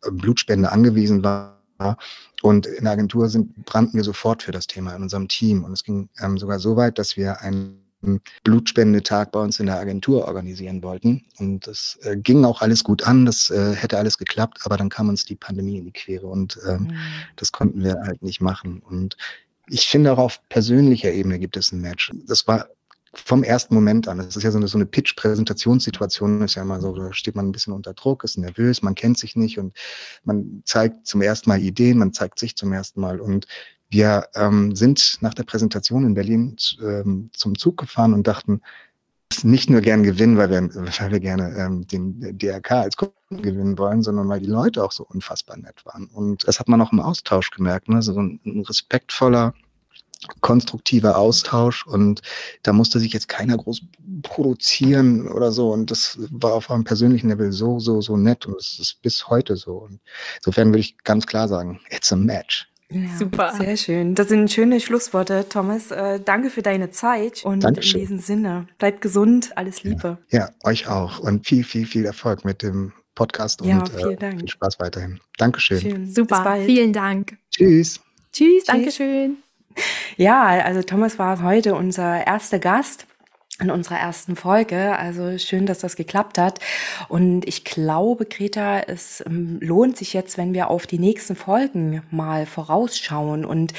äh, 0.03 0.11
Blutspende 0.11 0.73
angewiesen 0.73 1.23
war. 1.23 1.58
Und 2.43 2.67
in 2.67 2.85
der 2.85 2.93
Agentur 2.93 3.29
sind, 3.29 3.65
brannten 3.65 3.97
wir 3.97 4.05
sofort 4.05 4.43
für 4.43 4.53
das 4.53 4.67
Thema 4.67 4.95
in 4.95 5.03
unserem 5.03 5.29
Team. 5.29 5.65
Und 5.65 5.73
es 5.73 5.85
ging 5.85 6.09
ähm, 6.21 6.39
sogar 6.39 6.59
so 6.59 6.77
weit, 6.77 6.99
dass 6.99 7.17
wir 7.17 7.41
einen 7.41 7.89
Blutspendetag 8.45 9.33
bei 9.33 9.41
uns 9.41 9.59
in 9.59 9.67
der 9.67 9.79
Agentur 9.79 10.27
organisieren 10.27 10.83
wollten. 10.83 11.25
Und 11.39 11.67
das 11.67 11.99
äh, 12.03 12.17
ging 12.17 12.45
auch 12.45 12.63
alles 12.63 12.85
gut 12.85 13.03
an, 13.03 13.27
das 13.27 13.51
äh, 13.51 13.75
hätte 13.75 13.99
alles 13.99 14.19
geklappt, 14.19 14.61
aber 14.65 14.77
dann 14.77 14.89
kam 14.89 15.09
uns 15.09 15.25
die 15.25 15.35
Pandemie 15.35 15.79
in 15.79 15.85
die 15.85 15.93
Quere 15.93 16.27
und 16.27 16.59
ähm, 16.69 16.83
mhm. 16.83 16.93
das 17.37 17.51
konnten 17.51 17.83
wir 17.83 18.01
halt 18.03 18.23
nicht 18.23 18.41
machen. 18.41 18.81
Und 18.81 19.17
ich 19.69 19.87
finde 19.89 20.13
auch 20.13 20.19
auf 20.19 20.41
persönlicher 20.49 21.13
Ebene 21.13 21.39
gibt 21.39 21.57
es 21.57 21.73
ein 21.73 21.81
Match. 21.81 22.13
Das 22.27 22.47
war 22.47 22.69
vom 23.15 23.43
ersten 23.43 23.75
Moment 23.75 24.09
an. 24.09 24.19
Das 24.19 24.37
ist 24.37 24.43
ja 24.43 24.51
so 24.51 24.59
eine, 24.59 24.69
so 24.69 24.79
eine 24.79 24.87
Pitch-Präsentationssituation, 24.87 26.43
ist 26.43 26.55
ja 26.55 26.63
immer 26.63 26.81
so, 26.81 26.95
da 26.95 27.13
steht 27.13 27.37
man 27.37 27.49
ein 27.49 27.53
bisschen 27.53 27.73
unter 27.73 27.95
Druck, 27.95 28.25
ist 28.25 28.39
nervös, 28.39 28.83
man 28.83 28.95
kennt 28.95 29.19
sich 29.19 29.37
nicht 29.37 29.59
und 29.59 29.77
man 30.25 30.63
zeigt 30.65 31.07
zum 31.07 31.23
ersten 31.23 31.51
Mal 31.51 31.61
Ideen, 31.61 31.99
man 31.99 32.13
zeigt 32.13 32.39
sich 32.39 32.57
zum 32.57 32.73
ersten 32.73 33.01
Mal. 33.01 33.21
Und 33.21 33.47
wir 33.91 34.29
ähm, 34.35 34.77
sind 34.77 35.19
nach 35.21 35.35
der 35.35 35.45
Präsentation 35.45 36.05
in 36.05 36.15
Berlin 36.15 36.57
ähm, 36.83 37.31
zum 37.33 37.57
Zug 37.57 37.79
gefahren 37.79 38.13
und 38.13 38.27
dachten, 38.27 38.61
nicht 39.43 39.71
nur 39.71 39.81
gern 39.81 40.03
gewinnen, 40.03 40.37
weil 40.37 40.51
wir, 40.51 40.75
weil 40.75 41.13
wir 41.13 41.21
gerne 41.21 41.55
ähm, 41.57 41.87
den 41.87 42.39
DRK 42.39 42.73
als 42.73 42.97
Kunden 42.97 43.43
gewinnen 43.43 43.79
wollen, 43.79 44.03
sondern 44.03 44.29
weil 44.29 44.41
die 44.41 44.47
Leute 44.47 44.83
auch 44.83 44.93
so 44.93 45.05
unfassbar 45.05 45.57
nett 45.59 45.85
waren. 45.85 46.07
Und 46.07 46.49
das 46.49 46.59
hat 46.59 46.69
man 46.69 46.81
auch 46.81 46.93
im 46.93 47.01
Austausch 47.01 47.51
gemerkt, 47.51 47.89
ne? 47.89 48.03
so 48.03 48.19
ein, 48.19 48.41
ein 48.45 48.63
respektvoller, 48.63 49.55
konstruktiver 50.41 51.17
Austausch 51.17 51.87
und 51.87 52.23
da 52.63 52.73
musste 52.73 52.99
sich 52.99 53.13
jetzt 53.13 53.29
keiner 53.29 53.57
groß 53.57 53.83
produzieren 54.23 55.29
oder 55.29 55.53
so 55.53 55.73
und 55.73 55.91
das 55.91 56.19
war 56.31 56.55
auf 56.55 56.71
einem 56.71 56.85
persönlichen 56.85 57.29
Level 57.29 57.53
so, 57.53 57.79
so, 57.79 58.01
so 58.01 58.17
nett 58.17 58.47
und 58.47 58.57
es 58.57 58.79
ist 58.79 59.01
bis 59.03 59.29
heute 59.29 59.57
so 59.57 59.75
und 59.75 60.01
insofern 60.39 60.69
würde 60.69 60.81
ich 60.81 60.99
ganz 61.05 61.27
klar 61.27 61.47
sagen, 61.47 61.81
it's 61.91 62.13
a 62.13 62.17
match. 62.17 62.69
Ja, 62.91 63.17
Super. 63.19 63.53
Sehr 63.53 63.77
schön. 63.77 64.15
Das 64.15 64.29
sind 64.29 64.51
schöne 64.51 64.81
Schlussworte, 64.81 65.47
Thomas. 65.47 65.91
Äh, 65.91 66.21
danke 66.21 66.49
für 66.49 66.63
deine 66.63 66.91
Zeit 66.91 67.45
und 67.45 67.63
Dankeschön. 67.63 68.01
in 68.01 68.07
diesem 68.07 68.19
Sinne, 68.19 68.67
bleibt 68.79 69.03
gesund, 69.03 69.57
alles 69.57 69.83
Liebe. 69.83 70.17
Ja, 70.31 70.39
ja, 70.39 70.51
euch 70.65 70.89
auch 70.89 71.19
und 71.19 71.47
viel, 71.47 71.65
viel, 71.65 71.87
viel 71.87 72.07
Erfolg 72.07 72.47
mit 72.47 72.63
dem 72.63 72.93
Podcast 73.15 73.63
ja, 73.63 73.79
und 73.79 73.95
äh, 73.95 74.31
viel 74.39 74.49
Spaß 74.49 74.81
weiterhin. 74.81 75.21
Dankeschön. 75.37 75.81
Schön. 75.81 76.15
Super, 76.15 76.57
vielen 76.65 76.93
Dank. 76.93 77.37
Tschüss. 77.51 78.01
Tschüss, 78.33 78.65
Dankeschön. 78.65 79.39
Ja, 80.17 80.47
also 80.65 80.83
Thomas 80.83 81.19
war 81.19 81.43
heute 81.43 81.75
unser 81.75 82.27
erster 82.27 82.59
Gast 82.59 83.07
in 83.61 83.73
unserer 83.73 83.99
ersten 83.99 84.37
Folge. 84.37 84.97
Also 84.97 85.37
schön, 85.37 85.67
dass 85.67 85.81
das 85.81 85.97
geklappt 85.97 86.39
hat. 86.39 86.61
Und 87.09 87.47
ich 87.47 87.65
glaube, 87.65 88.25
Greta, 88.25 88.79
es 88.81 89.23
ähm, 89.27 89.59
lohnt 89.61 89.97
sich 89.97 90.13
jetzt, 90.13 90.39
wenn 90.39 90.55
wir 90.55 90.71
auf 90.71 90.87
die 90.87 91.01
nächsten 91.01 91.35
Folgen 91.35 92.03
mal 92.11 92.47
vorausschauen. 92.47 93.45
Und 93.45 93.73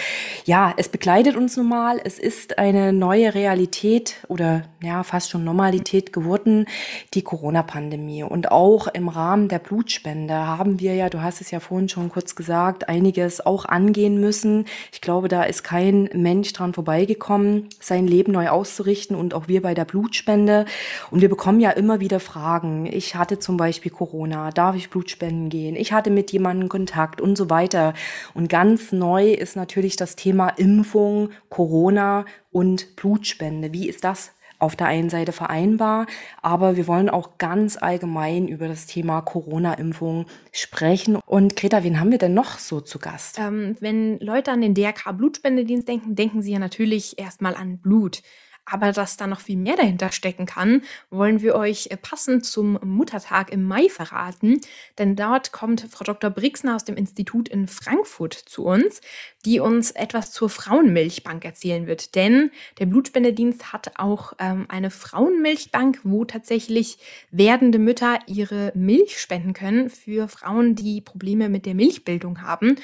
ja, 0.44 0.74
es 0.76 0.90
begleitet 0.90 1.38
uns 1.38 1.56
nun 1.56 1.70
mal. 1.70 2.02
Es 2.04 2.20
ist 2.20 2.58
eine 2.58 2.92
neue 2.92 3.34
Realität 3.34 4.16
oder 4.28 4.64
ja, 4.84 5.04
fast 5.04 5.30
schon 5.30 5.46
Normalität 5.46 6.12
geworden, 6.12 6.66
die 7.14 7.22
Corona-Pandemie. 7.22 8.24
Und 8.24 8.52
auch 8.52 8.88
im 8.88 9.08
Rahmen 9.08 9.48
der 9.48 9.60
Blutspende 9.60 10.34
haben 10.34 10.82
wir 10.82 10.96
ja, 10.96 11.10
du 11.10 11.22
hast 11.22 11.40
es 11.40 11.52
ja 11.52 11.62
vorhin 11.62 11.88
schon 11.88 12.10
kurz 12.10 12.36
gesagt, 12.36 12.90
einiges 12.90 13.46
auch 13.46 13.64
angehen 13.64 14.20
müssen. 14.20 14.66
Ich 14.92 15.00
glaube, 15.00 15.30
da 15.30 15.44
ist 15.44 15.64
kein 15.64 16.10
Mensch 16.14 16.52
dran 16.52 16.74
vorbeigekommen, 16.74 17.70
sein 17.80 18.08
Leben 18.08 18.34
neu 18.34 18.50
auszurichten 18.50 19.16
und 19.16 19.34
auch 19.34 19.48
wir 19.48 19.62
bei 19.62 19.69
bei 19.70 19.76
der 19.76 19.86
Blutspende. 19.86 20.66
Und 21.12 21.22
wir 21.22 21.30
bekommen 21.30 21.60
ja 21.60 21.70
immer 21.70 22.00
wieder 22.00 22.20
Fragen. 22.20 22.88
Ich 22.88 23.14
hatte 23.14 23.38
zum 23.38 23.56
Beispiel 23.56 23.92
Corona, 23.92 24.50
darf 24.50 24.76
ich 24.76 24.90
Blutspenden 24.90 25.50
gehen? 25.50 25.76
Ich 25.76 25.94
hatte 25.94 26.10
mit 26.10 26.32
jemandem 26.32 26.70
Kontakt 26.70 27.22
und 27.22 27.38
so 27.38 27.52
weiter. 27.52 27.94
Und 28.34 28.50
ganz 28.50 28.92
neu 28.92 29.32
ist 29.32 29.56
natürlich 29.56 29.96
das 29.96 30.16
Thema 30.16 30.50
Impfung, 30.50 31.30
Corona 31.50 32.26
und 32.50 32.96
Blutspende. 32.96 33.72
Wie 33.72 33.88
ist 33.88 34.04
das 34.04 34.32
auf 34.58 34.76
der 34.76 34.88
einen 34.88 35.10
Seite 35.10 35.32
vereinbar, 35.32 36.06
aber 36.42 36.76
wir 36.76 36.86
wollen 36.88 37.10
auch 37.10 37.38
ganz 37.38 37.78
allgemein 37.78 38.48
über 38.48 38.68
das 38.68 38.88
Thema 38.88 39.22
Corona-Impfung 39.22 40.26
sprechen. 40.52 41.16
Und 41.16 41.56
Greta, 41.56 41.84
wen 41.84 42.00
haben 42.00 42.12
wir 42.12 42.18
denn 42.18 42.34
noch 42.34 42.58
so 42.58 42.82
zu 42.82 43.00
Gast? 43.00 43.40
Ähm, 43.40 43.78
wenn 43.80 44.20
Leute 44.20 44.52
an 44.52 44.62
den 44.62 44.74
DRK 44.74 45.14
Blutspendedienst 45.14 45.88
denken, 45.88 46.16
denken 46.16 46.42
sie 46.42 46.52
ja 46.52 46.60
natürlich 46.60 47.18
erstmal 47.18 47.56
an 47.56 47.78
Blut. 47.78 48.22
Aber 48.70 48.92
dass 48.92 49.18
da 49.18 49.28
noch 49.28 49.40
viel 49.40 49.58
mehr 49.58 49.76
dahinter 49.76 50.12
stecken 50.12 50.46
kann, 50.46 50.84
wollen 51.10 51.42
wir 51.42 51.56
euch 51.56 51.88
äh, 51.90 51.98
passend 51.98 52.46
zum 52.46 52.80
Muttertag 52.84 53.52
im 53.52 53.64
Mai 53.64 53.90
verraten. 53.90 54.62
Denn 54.98 55.16
dort 55.16 55.52
kommt 55.52 55.88
Frau 55.90 56.04
Dr. 56.04 56.30
Brixner 56.30 56.76
aus 56.76 56.86
dem 56.86 56.96
Institut 56.96 57.50
in 57.50 57.68
Frankfurt 57.68 58.34
zu 58.34 58.66
uns, 58.66 59.02
die 59.46 59.60
uns 59.60 59.92
etwas 59.92 60.32
zur 60.32 60.50
Frauenmilchbank 60.50 61.44
erzählen 61.44 61.88
wird. 61.88 62.16
Denn 62.16 62.52
der 62.78 62.86
Blutspendedienst 62.86 63.74
hat 63.74 63.94
auch 63.98 64.34
ähm, 64.40 64.66
eine 64.70 64.92
Frauenmilchbank, 64.92 66.02
wo 66.04 66.26
tatsächlich 66.26 66.98
werdende 67.32 67.80
Mütter 67.80 68.20
ihre 68.28 68.72
Milch 68.76 69.20
spenden 69.20 69.54
können 69.54 69.90
für 69.90 70.28
Frauen, 70.28 70.76
die 70.76 71.02
Probleme 71.02 71.50
mit 71.50 71.66
der 71.66 71.76
Milchbildung 71.76 72.42
haben 72.42 72.76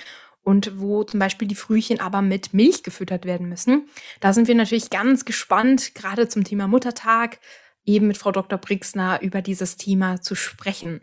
und 0.45 0.79
wo 0.79 1.03
zum 1.03 1.19
Beispiel 1.19 1.47
die 1.47 1.55
Frühchen 1.55 1.99
aber 1.99 2.21
mit 2.21 2.53
Milch 2.53 2.83
gefüttert 2.83 3.25
werden 3.25 3.49
müssen. 3.49 3.89
Da 4.21 4.31
sind 4.31 4.47
wir 4.47 4.55
natürlich 4.55 4.89
ganz 4.89 5.25
gespannt, 5.25 5.95
gerade 5.95 6.29
zum 6.29 6.43
Thema 6.43 6.67
Muttertag, 6.67 7.39
eben 7.83 8.07
mit 8.07 8.17
Frau 8.17 8.31
Dr. 8.31 8.57
Brixner 8.57 9.21
über 9.21 9.41
dieses 9.41 9.75
Thema 9.75 10.21
zu 10.21 10.35
sprechen. 10.35 11.01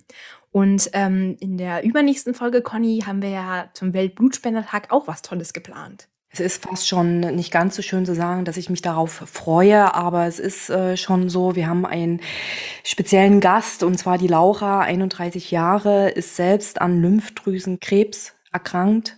Und 0.52 0.90
ähm, 0.92 1.36
in 1.40 1.58
der 1.58 1.82
übernächsten 1.82 2.34
Folge, 2.34 2.62
Conny, 2.62 3.02
haben 3.06 3.20
wir 3.20 3.30
ja 3.30 3.70
zum 3.74 3.94
Weltblutspendertag 3.94 4.92
auch 4.92 5.08
was 5.08 5.22
Tolles 5.22 5.52
geplant. 5.52 6.08
Es 6.30 6.40
ist 6.40 6.62
fast 6.62 6.88
schon 6.88 7.20
nicht 7.20 7.52
ganz 7.52 7.76
so 7.76 7.82
schön 7.82 8.06
zu 8.06 8.14
sagen, 8.14 8.44
dass 8.44 8.56
ich 8.56 8.70
mich 8.70 8.80
darauf 8.80 9.12
freue, 9.12 9.92
aber 9.94 10.26
es 10.26 10.38
ist 10.38 10.70
äh, 10.70 10.96
schon 10.96 11.28
so, 11.28 11.56
wir 11.56 11.66
haben 11.66 11.84
einen 11.84 12.20
speziellen 12.84 13.40
Gast 13.40 13.82
und 13.82 13.98
zwar 13.98 14.18
die 14.18 14.28
Laura, 14.28 14.80
31 14.80 15.50
Jahre, 15.50 16.08
ist 16.10 16.36
selbst 16.36 16.80
an 16.80 17.02
Lymphdrüsenkrebs 17.02 18.32
erkrankt 18.50 19.16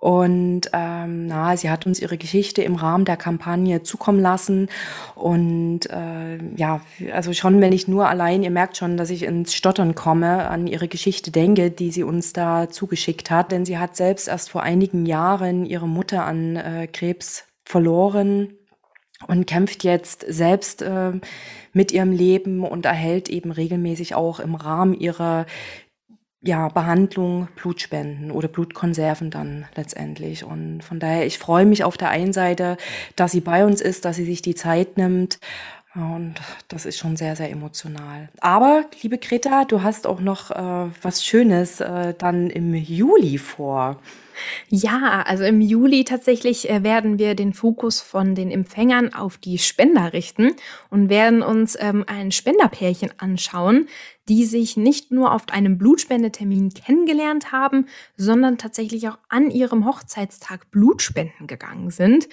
Und 0.00 0.62
ähm, 0.72 1.26
na, 1.26 1.58
sie 1.58 1.68
hat 1.68 1.86
uns 1.86 2.00
ihre 2.00 2.16
Geschichte 2.16 2.62
im 2.62 2.74
Rahmen 2.74 3.04
der 3.04 3.18
Kampagne 3.18 3.82
zukommen 3.82 4.18
lassen. 4.18 4.70
Und 5.14 5.90
äh, 5.90 6.38
ja, 6.56 6.80
also 7.12 7.34
schon, 7.34 7.60
wenn 7.60 7.74
ich 7.74 7.86
nur 7.86 8.08
allein, 8.08 8.42
ihr 8.42 8.50
merkt 8.50 8.78
schon, 8.78 8.96
dass 8.96 9.10
ich 9.10 9.24
ins 9.24 9.54
Stottern 9.54 9.94
komme, 9.94 10.48
an 10.48 10.66
ihre 10.66 10.88
Geschichte 10.88 11.30
denke, 11.30 11.70
die 11.70 11.90
sie 11.90 12.02
uns 12.02 12.32
da 12.32 12.70
zugeschickt 12.70 13.30
hat. 13.30 13.52
Denn 13.52 13.66
sie 13.66 13.76
hat 13.76 13.94
selbst 13.94 14.26
erst 14.26 14.48
vor 14.48 14.62
einigen 14.62 15.04
Jahren 15.04 15.66
ihre 15.66 15.86
Mutter 15.86 16.24
an 16.24 16.56
äh, 16.56 16.86
Krebs 16.90 17.44
verloren 17.66 18.54
und 19.26 19.46
kämpft 19.46 19.84
jetzt 19.84 20.24
selbst 20.26 20.80
äh, 20.80 21.12
mit 21.74 21.92
ihrem 21.92 22.12
Leben 22.12 22.64
und 22.64 22.86
erhält 22.86 23.28
eben 23.28 23.52
regelmäßig 23.52 24.14
auch 24.14 24.40
im 24.40 24.54
Rahmen 24.54 24.94
ihrer 24.94 25.44
ja, 26.42 26.68
Behandlung 26.68 27.48
Blutspenden 27.56 28.30
oder 28.30 28.48
Blutkonserven 28.48 29.30
dann 29.30 29.66
letztendlich. 29.76 30.44
Und 30.44 30.82
von 30.82 30.98
daher, 30.98 31.26
ich 31.26 31.38
freue 31.38 31.66
mich 31.66 31.84
auf 31.84 31.98
der 31.98 32.10
einen 32.10 32.32
Seite, 32.32 32.76
dass 33.16 33.32
sie 33.32 33.40
bei 33.40 33.64
uns 33.64 33.80
ist, 33.80 34.04
dass 34.04 34.16
sie 34.16 34.24
sich 34.24 34.40
die 34.40 34.54
Zeit 34.54 34.96
nimmt. 34.96 35.38
Und 35.94 36.34
das 36.68 36.86
ist 36.86 36.98
schon 36.98 37.16
sehr, 37.16 37.34
sehr 37.34 37.50
emotional. 37.50 38.28
Aber, 38.40 38.84
liebe 39.02 39.18
Greta, 39.18 39.64
du 39.64 39.82
hast 39.82 40.06
auch 40.06 40.20
noch 40.20 40.52
äh, 40.52 40.90
was 41.02 41.24
Schönes 41.24 41.80
äh, 41.80 42.14
dann 42.16 42.48
im 42.48 42.74
Juli 42.74 43.38
vor. 43.38 44.00
Ja, 44.68 45.24
also 45.26 45.42
im 45.42 45.60
Juli 45.60 46.04
tatsächlich 46.04 46.70
äh, 46.70 46.84
werden 46.84 47.18
wir 47.18 47.34
den 47.34 47.52
Fokus 47.52 48.00
von 48.00 48.36
den 48.36 48.52
Empfängern 48.52 49.12
auf 49.12 49.36
die 49.36 49.58
Spender 49.58 50.12
richten 50.12 50.52
und 50.90 51.08
werden 51.08 51.42
uns 51.42 51.76
ähm, 51.80 52.04
ein 52.06 52.30
Spenderpärchen 52.30 53.10
anschauen, 53.18 53.88
die 54.30 54.44
sich 54.44 54.76
nicht 54.76 55.10
nur 55.10 55.34
auf 55.34 55.48
einem 55.50 55.76
Blutspendetermin 55.76 56.72
kennengelernt 56.72 57.50
haben, 57.50 57.86
sondern 58.16 58.58
tatsächlich 58.58 59.08
auch 59.08 59.18
an 59.28 59.50
ihrem 59.50 59.84
Hochzeitstag 59.84 60.70
Blutspenden 60.70 61.48
gegangen 61.48 61.90
sind. 61.90 62.28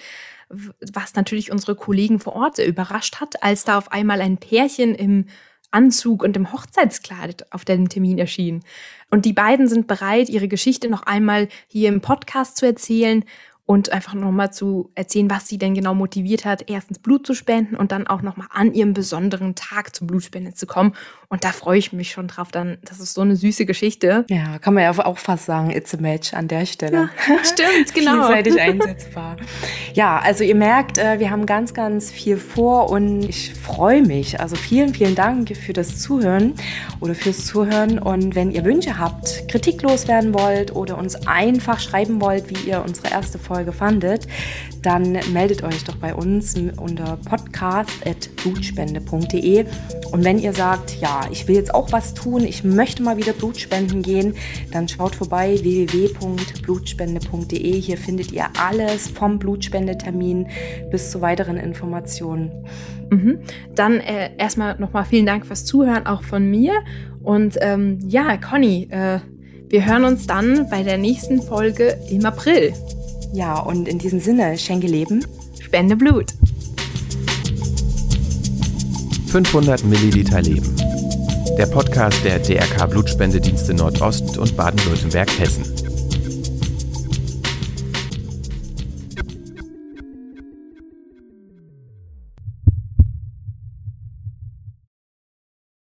Was 0.48 1.16
natürlich 1.16 1.50
unsere 1.50 1.74
Kollegen 1.74 2.20
vor 2.20 2.34
Ort 2.34 2.58
überrascht 2.58 3.16
hat, 3.20 3.42
als 3.42 3.64
da 3.64 3.76
auf 3.76 3.90
einmal 3.90 4.20
ein 4.20 4.38
Pärchen 4.38 4.94
im 4.94 5.26
Anzug 5.72 6.22
und 6.22 6.36
im 6.36 6.52
Hochzeitskleid 6.52 7.52
auf 7.52 7.64
dem 7.64 7.88
Termin 7.88 8.18
erschien. 8.18 8.62
Und 9.10 9.24
die 9.24 9.32
beiden 9.32 9.66
sind 9.66 9.88
bereit, 9.88 10.28
ihre 10.28 10.46
Geschichte 10.46 10.88
noch 10.88 11.02
einmal 11.02 11.48
hier 11.66 11.88
im 11.88 12.00
Podcast 12.00 12.58
zu 12.58 12.64
erzählen 12.64 13.24
und 13.68 13.92
einfach 13.92 14.14
nochmal 14.14 14.50
zu 14.50 14.90
erzählen, 14.94 15.28
was 15.28 15.46
sie 15.46 15.58
denn 15.58 15.74
genau 15.74 15.94
motiviert 15.94 16.46
hat, 16.46 16.70
erstens 16.70 17.00
Blut 17.00 17.26
zu 17.26 17.34
spenden 17.34 17.76
und 17.76 17.92
dann 17.92 18.06
auch 18.06 18.22
nochmal 18.22 18.46
an 18.50 18.72
ihrem 18.72 18.94
besonderen 18.94 19.56
Tag 19.56 19.94
zur 19.94 20.06
Blutspende 20.06 20.54
zu 20.54 20.66
kommen. 20.66 20.94
Und 21.28 21.44
da 21.44 21.52
freue 21.52 21.78
ich 21.78 21.92
mich 21.92 22.10
schon 22.10 22.28
drauf. 22.28 22.50
Dann, 22.50 22.78
das 22.82 22.98
ist 22.98 23.12
so 23.12 23.20
eine 23.20 23.36
süße 23.36 23.66
Geschichte. 23.66 24.24
Ja, 24.30 24.58
kann 24.58 24.72
man 24.72 24.84
ja 24.84 25.04
auch 25.04 25.18
fast 25.18 25.44
sagen, 25.44 25.70
it's 25.70 25.94
a 25.94 25.98
match 25.98 26.32
an 26.32 26.48
der 26.48 26.64
Stelle. 26.64 27.10
Ja, 27.28 27.44
stimmt, 27.44 27.92
genau. 27.94 28.28
Vielseitig 28.28 28.58
einsetzbar. 28.58 29.36
Ja, 29.92 30.18
also 30.18 30.44
ihr 30.44 30.54
merkt, 30.54 30.96
äh, 30.96 31.18
wir 31.18 31.30
haben 31.30 31.44
ganz, 31.44 31.74
ganz 31.74 32.10
viel 32.10 32.38
vor 32.38 32.88
und 32.88 33.24
ich 33.24 33.52
freue 33.52 34.00
mich. 34.00 34.40
Also 34.40 34.56
vielen, 34.56 34.94
vielen 34.94 35.14
Dank 35.14 35.54
für 35.54 35.74
das 35.74 35.98
Zuhören 35.98 36.54
oder 37.00 37.14
fürs 37.14 37.44
Zuhören. 37.44 37.98
Und 37.98 38.34
wenn 38.34 38.50
ihr 38.50 38.64
Wünsche 38.64 38.98
habt, 38.98 39.46
Kritik 39.48 39.82
loswerden 39.82 40.32
wollt 40.32 40.74
oder 40.74 40.96
uns 40.96 41.26
einfach 41.26 41.80
schreiben 41.80 42.22
wollt, 42.22 42.48
wie 42.48 42.70
ihr 42.70 42.82
unsere 42.82 43.10
erste 43.10 43.38
Folge 43.38 43.57
fandet, 43.72 44.28
dann 44.82 45.18
meldet 45.32 45.62
euch 45.62 45.84
doch 45.84 45.94
bei 45.96 46.14
uns 46.14 46.54
unter 46.76 47.18
podcast.blutspende.de. 47.28 49.64
Und 50.12 50.24
wenn 50.24 50.38
ihr 50.38 50.52
sagt, 50.52 51.00
ja, 51.00 51.22
ich 51.30 51.48
will 51.48 51.56
jetzt 51.56 51.74
auch 51.74 51.90
was 51.92 52.12
tun, 52.14 52.44
ich 52.44 52.64
möchte 52.64 53.02
mal 53.02 53.16
wieder 53.16 53.32
Blutspenden 53.32 54.02
gehen, 54.02 54.34
dann 54.72 54.88
schaut 54.88 55.14
vorbei 55.14 55.58
www.blutspende.de. 55.60 57.80
Hier 57.80 57.98
findet 57.98 58.32
ihr 58.32 58.46
alles 58.58 59.08
vom 59.08 59.38
Blutspendetermin 59.38 60.48
bis 60.90 61.10
zu 61.10 61.20
weiteren 61.20 61.58
Informationen. 61.58 62.50
Mhm. 63.10 63.40
Dann 63.74 64.00
äh, 64.00 64.30
erstmal 64.36 64.78
nochmal 64.78 65.04
vielen 65.04 65.26
Dank 65.26 65.46
fürs 65.46 65.64
Zuhören, 65.64 66.06
auch 66.06 66.22
von 66.22 66.50
mir. 66.50 66.72
Und 67.22 67.56
ähm, 67.60 67.98
ja, 68.06 68.36
Conny, 68.36 68.88
äh, 68.90 69.20
wir 69.68 69.84
hören 69.84 70.04
uns 70.04 70.26
dann 70.26 70.68
bei 70.70 70.82
der 70.82 70.98
nächsten 70.98 71.42
Folge 71.42 71.98
im 72.10 72.24
April. 72.24 72.72
Ja, 73.32 73.58
und 73.60 73.88
in 73.88 73.98
diesem 73.98 74.20
Sinne, 74.20 74.58
schenke 74.58 74.86
Leben, 74.86 75.24
spende 75.60 75.96
Blut. 75.96 76.34
500 79.26 79.84
Milliliter 79.84 80.40
Leben 80.40 80.74
der 81.58 81.66
Podcast 81.66 82.24
der 82.24 82.38
DRK 82.38 82.86
Blutspendedienste 82.88 83.74
Nordost 83.74 84.38
und 84.38 84.56
Baden-Württemberg-Hessen. 84.56 85.87